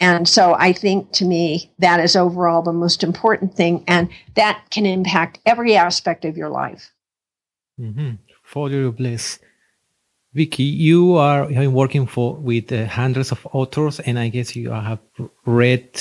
And 0.00 0.28
so 0.28 0.54
I 0.54 0.72
think 0.72 1.12
to 1.12 1.24
me, 1.24 1.72
that 1.80 2.00
is 2.00 2.14
overall 2.14 2.62
the 2.62 2.72
most 2.72 3.02
important 3.02 3.54
thing. 3.54 3.84
And 3.88 4.08
that 4.34 4.64
can 4.70 4.86
impact 4.86 5.40
every 5.44 5.76
aspect 5.76 6.24
of 6.24 6.36
your 6.36 6.50
life. 6.50 6.92
Mm-hmm. 7.80 8.12
Follow 8.44 8.68
your 8.68 8.92
bliss. 8.92 9.38
Vicki, 10.34 10.62
you 10.62 11.16
are 11.16 11.48
working 11.68 12.06
for 12.06 12.36
with 12.36 12.70
uh, 12.70 12.86
hundreds 12.86 13.32
of 13.32 13.46
authors, 13.52 13.98
and 13.98 14.18
I 14.18 14.28
guess 14.28 14.54
you 14.54 14.70
have 14.70 15.00
read 15.46 15.98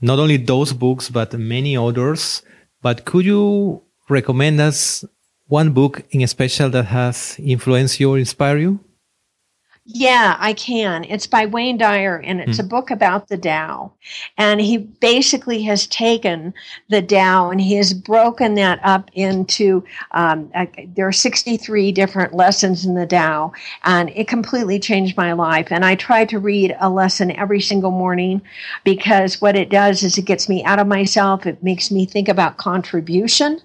not 0.00 0.18
only 0.18 0.36
those 0.36 0.72
books 0.72 1.08
but 1.08 1.32
many 1.34 1.76
others. 1.76 2.42
But 2.82 3.04
could 3.04 3.24
you 3.24 3.82
recommend 4.08 4.60
us 4.60 5.04
one 5.46 5.72
book 5.72 6.02
in 6.10 6.26
special 6.26 6.70
that 6.70 6.86
has 6.86 7.36
influenced 7.38 8.00
you 8.00 8.10
or 8.10 8.18
inspired 8.18 8.60
you? 8.60 8.80
Yeah, 9.92 10.36
I 10.38 10.52
can. 10.52 11.02
It's 11.02 11.26
by 11.26 11.46
Wayne 11.46 11.76
Dyer, 11.76 12.18
and 12.18 12.40
it's 12.40 12.58
mm. 12.58 12.64
a 12.64 12.68
book 12.68 12.92
about 12.92 13.26
the 13.26 13.36
Tao. 13.36 13.92
And 14.38 14.60
he 14.60 14.78
basically 14.78 15.62
has 15.64 15.88
taken 15.88 16.54
the 16.88 17.02
Tao 17.02 17.50
and 17.50 17.60
he 17.60 17.74
has 17.74 17.92
broken 17.92 18.54
that 18.54 18.78
up 18.84 19.10
into 19.14 19.82
um, 20.12 20.48
uh, 20.54 20.66
there 20.94 21.08
are 21.08 21.12
63 21.12 21.90
different 21.90 22.34
lessons 22.34 22.86
in 22.86 22.94
the 22.94 23.06
Tao, 23.06 23.52
and 23.82 24.10
it 24.10 24.28
completely 24.28 24.78
changed 24.78 25.16
my 25.16 25.32
life. 25.32 25.68
And 25.72 25.84
I 25.84 25.96
try 25.96 26.24
to 26.26 26.38
read 26.38 26.76
a 26.78 26.88
lesson 26.88 27.32
every 27.32 27.60
single 27.60 27.90
morning 27.90 28.42
because 28.84 29.40
what 29.40 29.56
it 29.56 29.70
does 29.70 30.04
is 30.04 30.16
it 30.16 30.24
gets 30.24 30.48
me 30.48 30.62
out 30.62 30.78
of 30.78 30.86
myself. 30.86 31.46
It 31.46 31.64
makes 31.64 31.90
me 31.90 32.06
think 32.06 32.28
about 32.28 32.58
contribution 32.58 33.60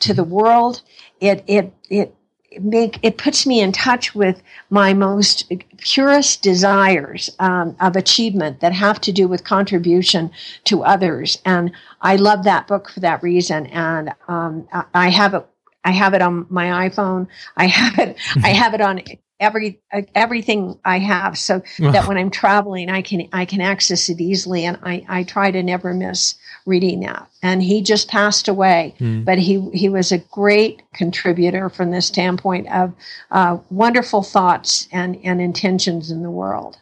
to 0.00 0.12
the 0.12 0.24
world. 0.24 0.82
It 1.20 1.42
it 1.46 1.72
it 1.88 2.14
make 2.60 2.98
it 3.02 3.16
puts 3.16 3.46
me 3.46 3.60
in 3.60 3.72
touch 3.72 4.14
with 4.14 4.42
my 4.70 4.92
most 4.92 5.52
purest 5.78 6.42
desires 6.42 7.30
um, 7.38 7.76
of 7.80 7.96
achievement 7.96 8.60
that 8.60 8.72
have 8.72 9.00
to 9.02 9.12
do 9.12 9.28
with 9.28 9.44
contribution 9.44 10.30
to 10.64 10.82
others. 10.82 11.38
And 11.44 11.72
i 12.02 12.16
love 12.16 12.44
that 12.44 12.66
book 12.66 12.90
for 12.90 13.00
that 13.00 13.22
reason. 13.22 13.66
And 13.66 14.12
um, 14.28 14.68
i 14.94 15.08
have 15.08 15.34
it 15.34 15.46
i 15.84 15.92
have 15.92 16.14
it 16.14 16.22
on 16.22 16.46
my 16.50 16.88
iphone. 16.88 17.28
I 17.56 17.66
have 17.66 17.98
it 17.98 18.16
i 18.42 18.48
have 18.48 18.74
it 18.74 18.80
on 18.80 19.00
every 19.40 19.80
uh, 19.92 20.02
everything 20.14 20.78
I 20.84 20.98
have, 20.98 21.36
so 21.36 21.62
that 21.78 22.06
when 22.06 22.16
I'm 22.16 22.30
traveling, 22.30 22.90
I 22.90 23.02
can 23.02 23.28
I 23.32 23.44
can 23.46 23.60
access 23.60 24.08
it 24.08 24.20
easily, 24.20 24.64
and 24.64 24.78
I 24.82 25.04
I 25.08 25.24
try 25.24 25.50
to 25.50 25.62
never 25.62 25.94
miss 25.94 26.36
reading 26.66 27.00
that. 27.00 27.28
And 27.42 27.62
he 27.62 27.82
just 27.82 28.08
passed 28.08 28.46
away, 28.46 28.94
mm. 29.00 29.24
but 29.24 29.38
he 29.38 29.68
he 29.70 29.88
was 29.88 30.12
a 30.12 30.18
great 30.18 30.82
contributor 30.92 31.68
from 31.70 31.90
the 31.90 32.02
standpoint 32.02 32.70
of 32.70 32.92
uh, 33.30 33.58
wonderful 33.70 34.22
thoughts 34.22 34.86
and 34.92 35.18
and 35.24 35.40
intentions 35.40 36.10
in 36.10 36.22
the 36.22 36.30
world. 36.30 36.78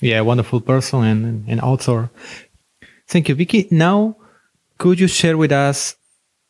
Yeah, 0.00 0.20
wonderful 0.20 0.60
person 0.60 1.04
and 1.04 1.48
and 1.48 1.60
author. 1.60 2.10
Thank 3.06 3.28
you, 3.28 3.34
Vicki. 3.34 3.68
Now, 3.70 4.16
could 4.78 4.98
you 4.98 5.08
share 5.08 5.36
with 5.36 5.52
us 5.52 5.96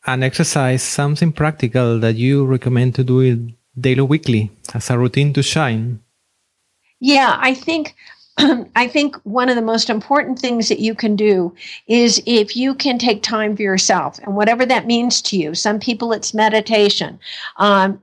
an 0.07 0.23
exercise, 0.23 0.83
something 0.83 1.31
practical 1.31 1.99
that 1.99 2.15
you 2.15 2.45
recommend 2.45 2.95
to 2.95 3.03
do 3.03 3.21
daily 3.79 4.01
weekly 4.01 4.51
as 4.73 4.89
a 4.89 4.97
routine 4.97 5.33
to 5.33 5.43
shine? 5.43 5.99
Yeah, 6.99 7.37
I 7.39 7.53
think 7.53 7.95
I 8.75 8.87
think 8.87 9.15
one 9.23 9.49
of 9.49 9.55
the 9.55 9.61
most 9.61 9.89
important 9.89 10.39
things 10.39 10.67
that 10.69 10.79
you 10.79 10.93
can 10.93 11.15
do 11.15 11.55
is 11.87 12.21
if 12.25 12.55
you 12.55 12.75
can 12.75 12.97
take 12.97 13.23
time 13.23 13.55
for 13.55 13.61
yourself 13.61 14.19
and 14.19 14.35
whatever 14.35 14.65
that 14.65 14.87
means 14.87 15.21
to 15.23 15.37
you. 15.37 15.55
Some 15.55 15.79
people 15.79 16.11
it's 16.11 16.33
meditation. 16.33 17.19
Um, 17.57 18.01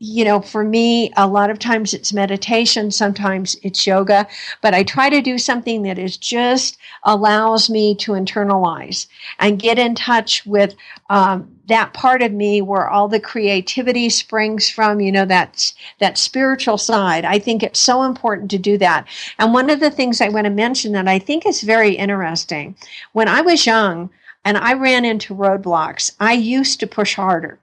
you 0.00 0.24
know, 0.24 0.40
for 0.40 0.64
me, 0.64 1.12
a 1.16 1.28
lot 1.28 1.50
of 1.50 1.58
times 1.58 1.94
it's 1.94 2.12
meditation, 2.12 2.90
sometimes 2.90 3.56
it's 3.62 3.86
yoga, 3.86 4.26
but 4.60 4.74
I 4.74 4.82
try 4.82 5.08
to 5.08 5.22
do 5.22 5.38
something 5.38 5.82
that 5.82 5.98
is 5.98 6.16
just 6.16 6.78
allows 7.04 7.70
me 7.70 7.94
to 7.96 8.12
internalize 8.12 9.06
and 9.38 9.60
get 9.60 9.78
in 9.78 9.94
touch 9.94 10.44
with 10.44 10.74
um, 11.10 11.48
that 11.68 11.94
part 11.94 12.22
of 12.22 12.32
me 12.32 12.60
where 12.60 12.88
all 12.88 13.06
the 13.06 13.20
creativity 13.20 14.10
springs 14.10 14.68
from, 14.68 15.00
you 15.00 15.12
know, 15.12 15.24
that's 15.24 15.74
that 16.00 16.18
spiritual 16.18 16.78
side. 16.78 17.24
I 17.24 17.38
think 17.38 17.62
it's 17.62 17.80
so 17.80 18.02
important 18.02 18.50
to 18.50 18.58
do 18.58 18.78
that. 18.78 19.06
And 19.38 19.54
one 19.54 19.70
of 19.70 19.78
the 19.78 19.92
things 19.92 20.20
I 20.20 20.28
want 20.28 20.46
to 20.46 20.50
mention 20.50 20.90
that 20.92 21.06
I 21.06 21.20
think 21.20 21.46
is 21.46 21.62
very 21.62 21.92
interesting, 21.92 22.74
when 23.12 23.28
I 23.28 23.42
was 23.42 23.64
young 23.64 24.10
and 24.44 24.58
I 24.58 24.72
ran 24.72 25.04
into 25.04 25.36
roadblocks, 25.36 26.10
I 26.18 26.32
used 26.32 26.80
to 26.80 26.86
push 26.88 27.14
harder. 27.14 27.60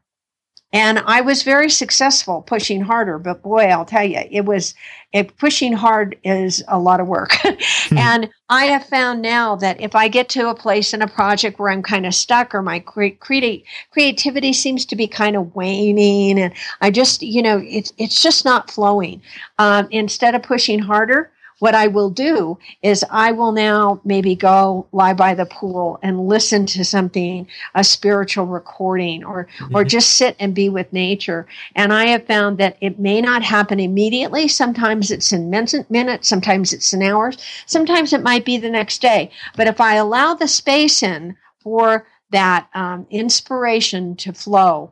And 0.76 1.00
I 1.06 1.22
was 1.22 1.44
very 1.44 1.70
successful 1.70 2.42
pushing 2.42 2.82
harder, 2.82 3.18
but 3.18 3.42
boy, 3.42 3.68
I'll 3.68 3.86
tell 3.86 4.04
you, 4.04 4.20
it 4.30 4.44
was 4.44 4.74
it, 5.14 5.38
pushing 5.38 5.72
hard 5.72 6.18
is 6.26 6.62
a 6.68 6.78
lot 6.78 7.00
of 7.00 7.08
work. 7.08 7.32
hmm. 7.44 7.98
And 7.98 8.30
I 8.50 8.66
have 8.66 8.86
found 8.86 9.22
now 9.22 9.56
that 9.56 9.80
if 9.80 9.96
I 9.96 10.10
get 10.10 10.28
to 10.30 10.50
a 10.50 10.54
place 10.54 10.94
in 10.94 11.02
a 11.02 11.08
project 11.08 11.60
where 11.60 11.70
I'm 11.70 11.82
kind 11.82 12.06
of 12.06 12.14
stuck 12.14 12.54
or 12.54 12.62
my 12.62 12.80
cre- 12.80 13.16
creativity 13.90 14.52
seems 14.52 14.86
to 14.88 14.98
be 14.98 15.08
kind 15.08 15.38
of 15.38 15.56
waning 15.56 16.38
and 16.38 16.54
I 16.82 16.92
just, 16.92 17.22
you 17.22 17.42
know, 17.42 17.64
it's, 17.64 17.94
it's 17.98 18.22
just 18.22 18.44
not 18.44 18.70
flowing. 18.70 19.22
Um, 19.58 19.88
instead 19.92 20.36
of 20.36 20.44
pushing 20.44 20.80
harder, 20.80 21.32
what 21.60 21.76
I 21.76 21.88
will 21.88 22.10
do 22.10 22.58
is 22.82 23.06
I 23.10 23.32
will 23.32 23.52
now 23.52 24.02
maybe 24.04 24.36
go 24.36 24.88
lie 24.92 25.14
by 25.14 25.34
the 25.34 25.46
pool 25.46 26.00
and 26.04 26.28
listen 26.28 26.66
to 26.68 26.84
something, 26.84 27.48
a 27.74 27.84
spiritual 27.84 28.46
recording, 28.46 29.24
or 29.24 29.48
mm-hmm. 29.60 29.76
or 29.76 29.84
just 29.84 30.18
sit 30.18 30.36
and 30.40 30.54
be 30.54 30.70
with 30.70 30.92
nature. 30.92 31.48
And 31.76 31.94
I 31.94 32.08
have 32.08 32.28
found 32.28 32.58
that 32.58 32.78
it 32.82 33.00
may 33.00 33.22
not 33.22 33.44
happen 33.44 33.80
immediately. 33.80 34.48
Sometimes 34.48 35.12
it's 35.12 35.32
in 35.32 35.50
minutes, 35.50 36.28
sometimes 36.28 36.74
it's 36.74 36.94
in 36.94 37.02
hours, 37.02 37.38
sometimes 37.66 38.12
it 38.12 38.24
might 38.24 38.46
be 38.46 38.58
the 38.58 38.70
next 38.70 39.02
day. 39.02 39.32
But 39.56 39.68
if 39.68 39.80
I 39.80 39.96
allow 39.96 40.34
the 40.34 40.48
space 40.48 41.02
in 41.02 41.38
for 41.60 42.06
that 42.32 42.68
um, 42.74 43.08
inspiration 43.10 44.16
to 44.18 44.34
flow, 44.34 44.92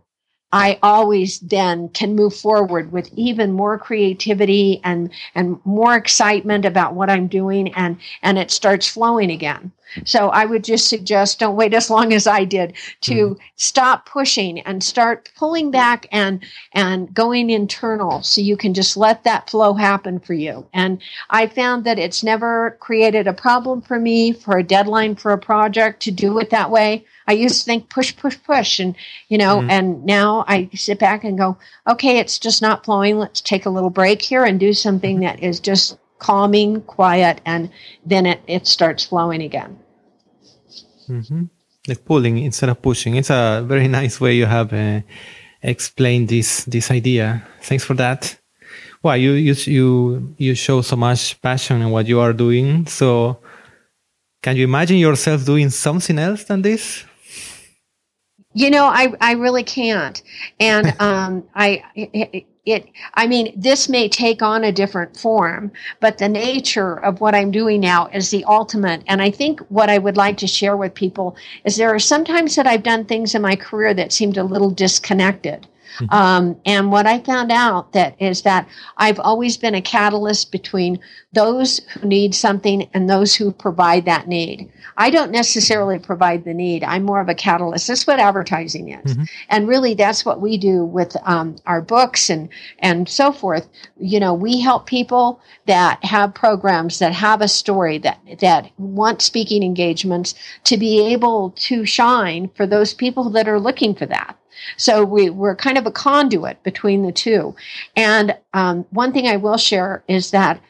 I 0.53 0.77
always 0.83 1.39
then 1.39 1.89
can 1.89 2.15
move 2.15 2.35
forward 2.35 2.91
with 2.91 3.09
even 3.15 3.51
more 3.53 3.79
creativity 3.79 4.79
and 4.83 5.09
and 5.33 5.59
more 5.65 5.95
excitement 5.95 6.63
about 6.63 6.93
what 6.93 7.09
I'm 7.09 7.27
doing 7.27 7.73
and 7.73 7.97
and 8.21 8.37
it 8.37 8.51
starts 8.51 8.87
flowing 8.87 9.31
again. 9.31 9.71
So 10.05 10.29
I 10.29 10.45
would 10.45 10.63
just 10.63 10.87
suggest 10.89 11.39
don't 11.39 11.55
wait 11.55 11.73
as 11.73 11.89
long 11.89 12.13
as 12.13 12.27
I 12.27 12.45
did 12.45 12.73
to 13.01 13.13
mm-hmm. 13.13 13.41
stop 13.55 14.05
pushing 14.05 14.59
and 14.59 14.83
start 14.83 15.31
pulling 15.35 15.71
back 15.71 16.05
and 16.11 16.43
and 16.71 17.11
going 17.11 17.49
internal 17.49 18.21
so 18.21 18.39
you 18.39 18.55
can 18.55 18.75
just 18.75 18.95
let 18.95 19.23
that 19.23 19.49
flow 19.49 19.73
happen 19.73 20.19
for 20.19 20.35
you. 20.35 20.67
And 20.71 21.01
I 21.31 21.47
found 21.47 21.83
that 21.85 21.97
it's 21.97 22.23
never 22.23 22.77
created 22.79 23.25
a 23.25 23.33
problem 23.33 23.81
for 23.81 23.99
me 23.99 24.33
for 24.33 24.59
a 24.59 24.63
deadline 24.63 25.15
for 25.15 25.31
a 25.31 25.37
project 25.39 26.03
to 26.03 26.11
do 26.11 26.37
it 26.37 26.51
that 26.51 26.69
way. 26.69 27.05
I 27.27 27.33
used 27.33 27.59
to 27.59 27.65
think 27.65 27.89
push, 27.89 28.15
push, 28.15 28.37
push, 28.45 28.79
and 28.79 28.95
you 29.29 29.37
know, 29.37 29.59
mm-hmm. 29.59 29.69
and 29.69 30.05
now 30.05 30.45
I 30.47 30.69
sit 30.73 30.99
back 30.99 31.23
and 31.23 31.37
go, 31.37 31.57
okay, 31.87 32.19
it's 32.19 32.39
just 32.39 32.61
not 32.61 32.85
flowing. 32.85 33.17
Let's 33.17 33.41
take 33.41 33.65
a 33.65 33.69
little 33.69 33.89
break 33.89 34.21
here 34.21 34.43
and 34.43 34.59
do 34.59 34.73
something 34.73 35.17
mm-hmm. 35.17 35.37
that 35.37 35.43
is 35.43 35.59
just 35.59 35.97
calming, 36.19 36.81
quiet, 36.81 37.41
and 37.45 37.69
then 38.05 38.25
it, 38.25 38.41
it 38.47 38.67
starts 38.67 39.05
flowing 39.05 39.41
again. 39.41 39.77
Mm-hmm. 41.09 41.43
Like 41.87 42.05
pulling 42.05 42.37
instead 42.37 42.69
of 42.69 42.81
pushing. 42.81 43.15
It's 43.15 43.29
a 43.29 43.63
very 43.67 43.87
nice 43.87 44.19
way 44.21 44.35
you 44.35 44.45
have 44.45 44.71
uh, 44.71 45.01
explained 45.61 46.29
this 46.29 46.63
this 46.65 46.91
idea. 46.91 47.45
Thanks 47.61 47.83
for 47.83 47.93
that. 47.95 48.39
Well, 49.03 49.17
you 49.17 49.31
you 49.33 49.53
you 49.65 50.35
you 50.37 50.55
show 50.55 50.81
so 50.81 50.95
much 50.95 51.41
passion 51.41 51.81
in 51.81 51.89
what 51.91 52.07
you 52.07 52.21
are 52.21 52.31
doing. 52.31 52.87
So, 52.87 53.39
can 54.41 54.55
you 54.55 54.63
imagine 54.63 54.97
yourself 54.97 55.45
doing 55.45 55.69
something 55.69 56.17
else 56.17 56.45
than 56.45 56.61
this? 56.61 57.03
You 58.53 58.69
know, 58.69 58.85
I, 58.85 59.13
I 59.19 59.33
really 59.33 59.63
can't. 59.63 60.21
And 60.59 60.95
um, 60.99 61.43
I 61.55 61.83
it, 61.95 62.45
it 62.65 62.87
I 63.15 63.27
mean, 63.27 63.53
this 63.57 63.89
may 63.89 64.07
take 64.07 64.41
on 64.41 64.63
a 64.63 64.71
different 64.71 65.17
form, 65.17 65.71
but 65.99 66.17
the 66.17 66.29
nature 66.29 66.95
of 67.03 67.19
what 67.19 67.35
I'm 67.35 67.51
doing 67.51 67.81
now 67.81 68.07
is 68.07 68.29
the 68.29 68.45
ultimate. 68.45 69.03
And 69.07 69.21
I 69.21 69.31
think 69.31 69.59
what 69.69 69.89
I 69.89 69.97
would 69.97 70.17
like 70.17 70.37
to 70.37 70.47
share 70.47 70.77
with 70.77 70.93
people 70.93 71.35
is 71.65 71.75
there 71.75 71.93
are 71.93 71.99
sometimes 71.99 72.55
that 72.55 72.67
I've 72.67 72.83
done 72.83 73.05
things 73.05 73.35
in 73.35 73.41
my 73.41 73.55
career 73.55 73.93
that 73.95 74.13
seemed 74.13 74.37
a 74.37 74.43
little 74.43 74.69
disconnected 74.69 75.67
Mm-hmm. 75.99 76.13
Um, 76.13 76.59
and 76.65 76.91
what 76.91 77.05
I 77.05 77.19
found 77.19 77.51
out 77.51 77.93
that 77.93 78.15
is 78.21 78.41
that 78.43 78.67
I've 78.97 79.19
always 79.19 79.57
been 79.57 79.75
a 79.75 79.81
catalyst 79.81 80.51
between 80.51 80.99
those 81.33 81.79
who 81.93 82.07
need 82.07 82.35
something 82.35 82.87
and 82.93 83.09
those 83.09 83.35
who 83.35 83.51
provide 83.51 84.05
that 84.05 84.27
need. 84.27 84.71
I 84.97 85.09
don't 85.09 85.31
necessarily 85.31 85.99
provide 85.99 86.45
the 86.45 86.53
need. 86.53 86.83
I'm 86.83 87.03
more 87.03 87.19
of 87.19 87.29
a 87.29 87.35
catalyst. 87.35 87.87
That's 87.87 88.05
what 88.05 88.19
advertising 88.19 88.89
is, 88.89 89.15
mm-hmm. 89.15 89.23
and 89.49 89.67
really 89.67 89.95
that's 89.95 90.25
what 90.25 90.41
we 90.41 90.57
do 90.57 90.85
with 90.85 91.15
um, 91.23 91.55
our 91.65 91.81
books 91.81 92.29
and 92.29 92.49
and 92.79 93.09
so 93.09 93.31
forth. 93.31 93.67
You 93.99 94.19
know, 94.19 94.33
we 94.33 94.59
help 94.59 94.85
people 94.85 95.41
that 95.65 96.03
have 96.03 96.33
programs 96.33 96.99
that 96.99 97.13
have 97.13 97.41
a 97.41 97.47
story 97.47 97.97
that 97.99 98.19
that 98.39 98.71
want 98.77 99.21
speaking 99.21 99.63
engagements 99.63 100.35
to 100.65 100.77
be 100.77 101.01
able 101.13 101.51
to 101.51 101.85
shine 101.85 102.49
for 102.55 102.67
those 102.67 102.93
people 102.93 103.29
that 103.31 103.47
are 103.47 103.59
looking 103.59 103.95
for 103.95 104.05
that. 104.05 104.37
So 104.77 105.03
we, 105.03 105.29
we're 105.29 105.55
kind 105.55 105.77
of 105.77 105.85
a 105.85 105.91
conduit 105.91 106.61
between 106.63 107.03
the 107.03 107.11
two. 107.11 107.55
And 107.95 108.37
um, 108.53 108.85
one 108.91 109.11
thing 109.13 109.27
I 109.27 109.37
will 109.37 109.57
share 109.57 110.03
is 110.07 110.31
that 110.31 110.61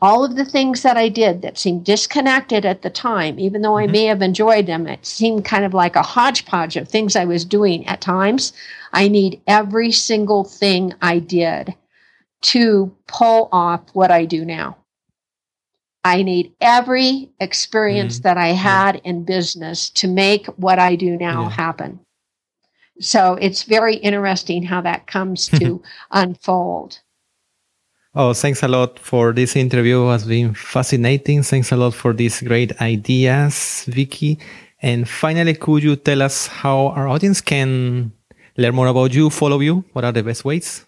all 0.00 0.24
of 0.24 0.36
the 0.36 0.44
things 0.44 0.82
that 0.82 0.96
I 0.96 1.08
did 1.08 1.42
that 1.42 1.58
seemed 1.58 1.84
disconnected 1.84 2.64
at 2.64 2.82
the 2.82 2.90
time, 2.90 3.38
even 3.40 3.62
though 3.62 3.76
I 3.76 3.84
mm-hmm. 3.84 3.92
may 3.92 4.04
have 4.04 4.22
enjoyed 4.22 4.66
them, 4.66 4.86
it 4.86 5.04
seemed 5.04 5.44
kind 5.44 5.64
of 5.64 5.74
like 5.74 5.96
a 5.96 6.02
hodgepodge 6.02 6.76
of 6.76 6.88
things 6.88 7.16
I 7.16 7.24
was 7.24 7.44
doing 7.44 7.86
at 7.86 8.00
times. 8.00 8.52
I 8.92 9.08
need 9.08 9.40
every 9.46 9.90
single 9.90 10.44
thing 10.44 10.94
I 11.02 11.18
did 11.18 11.74
to 12.40 12.94
pull 13.08 13.48
off 13.50 13.82
what 13.92 14.12
I 14.12 14.24
do 14.24 14.44
now. 14.44 14.76
I 16.04 16.22
need 16.22 16.52
every 16.60 17.30
experience 17.40 18.16
mm-hmm. 18.16 18.22
that 18.22 18.38
I 18.38 18.48
had 18.48 18.94
yeah. 18.96 19.00
in 19.04 19.24
business 19.24 19.90
to 19.90 20.06
make 20.06 20.46
what 20.46 20.78
I 20.78 20.94
do 20.94 21.16
now 21.16 21.42
yeah. 21.42 21.50
happen. 21.50 22.00
So 23.00 23.34
it's 23.34 23.62
very 23.62 23.96
interesting 23.96 24.62
how 24.62 24.80
that 24.82 25.06
comes 25.06 25.46
to 25.48 25.82
unfold. 26.10 27.00
Oh, 28.14 28.32
thanks 28.32 28.62
a 28.62 28.68
lot 28.68 28.98
for 28.98 29.32
this 29.32 29.54
interview. 29.54 30.08
It 30.08 30.12
has 30.12 30.24
been 30.24 30.54
fascinating. 30.54 31.42
Thanks 31.42 31.70
a 31.70 31.76
lot 31.76 31.94
for 31.94 32.12
these 32.12 32.40
great 32.42 32.80
ideas, 32.80 33.84
Vicki. 33.86 34.38
And 34.82 35.08
finally, 35.08 35.54
could 35.54 35.82
you 35.82 35.96
tell 35.96 36.22
us 36.22 36.46
how 36.46 36.88
our 36.88 37.06
audience 37.06 37.40
can 37.40 38.12
learn 38.56 38.74
more 38.74 38.86
about 38.86 39.14
you, 39.14 39.30
follow 39.30 39.60
you? 39.60 39.84
What 39.92 40.04
are 40.04 40.12
the 40.12 40.22
best 40.22 40.44
ways? 40.44 40.84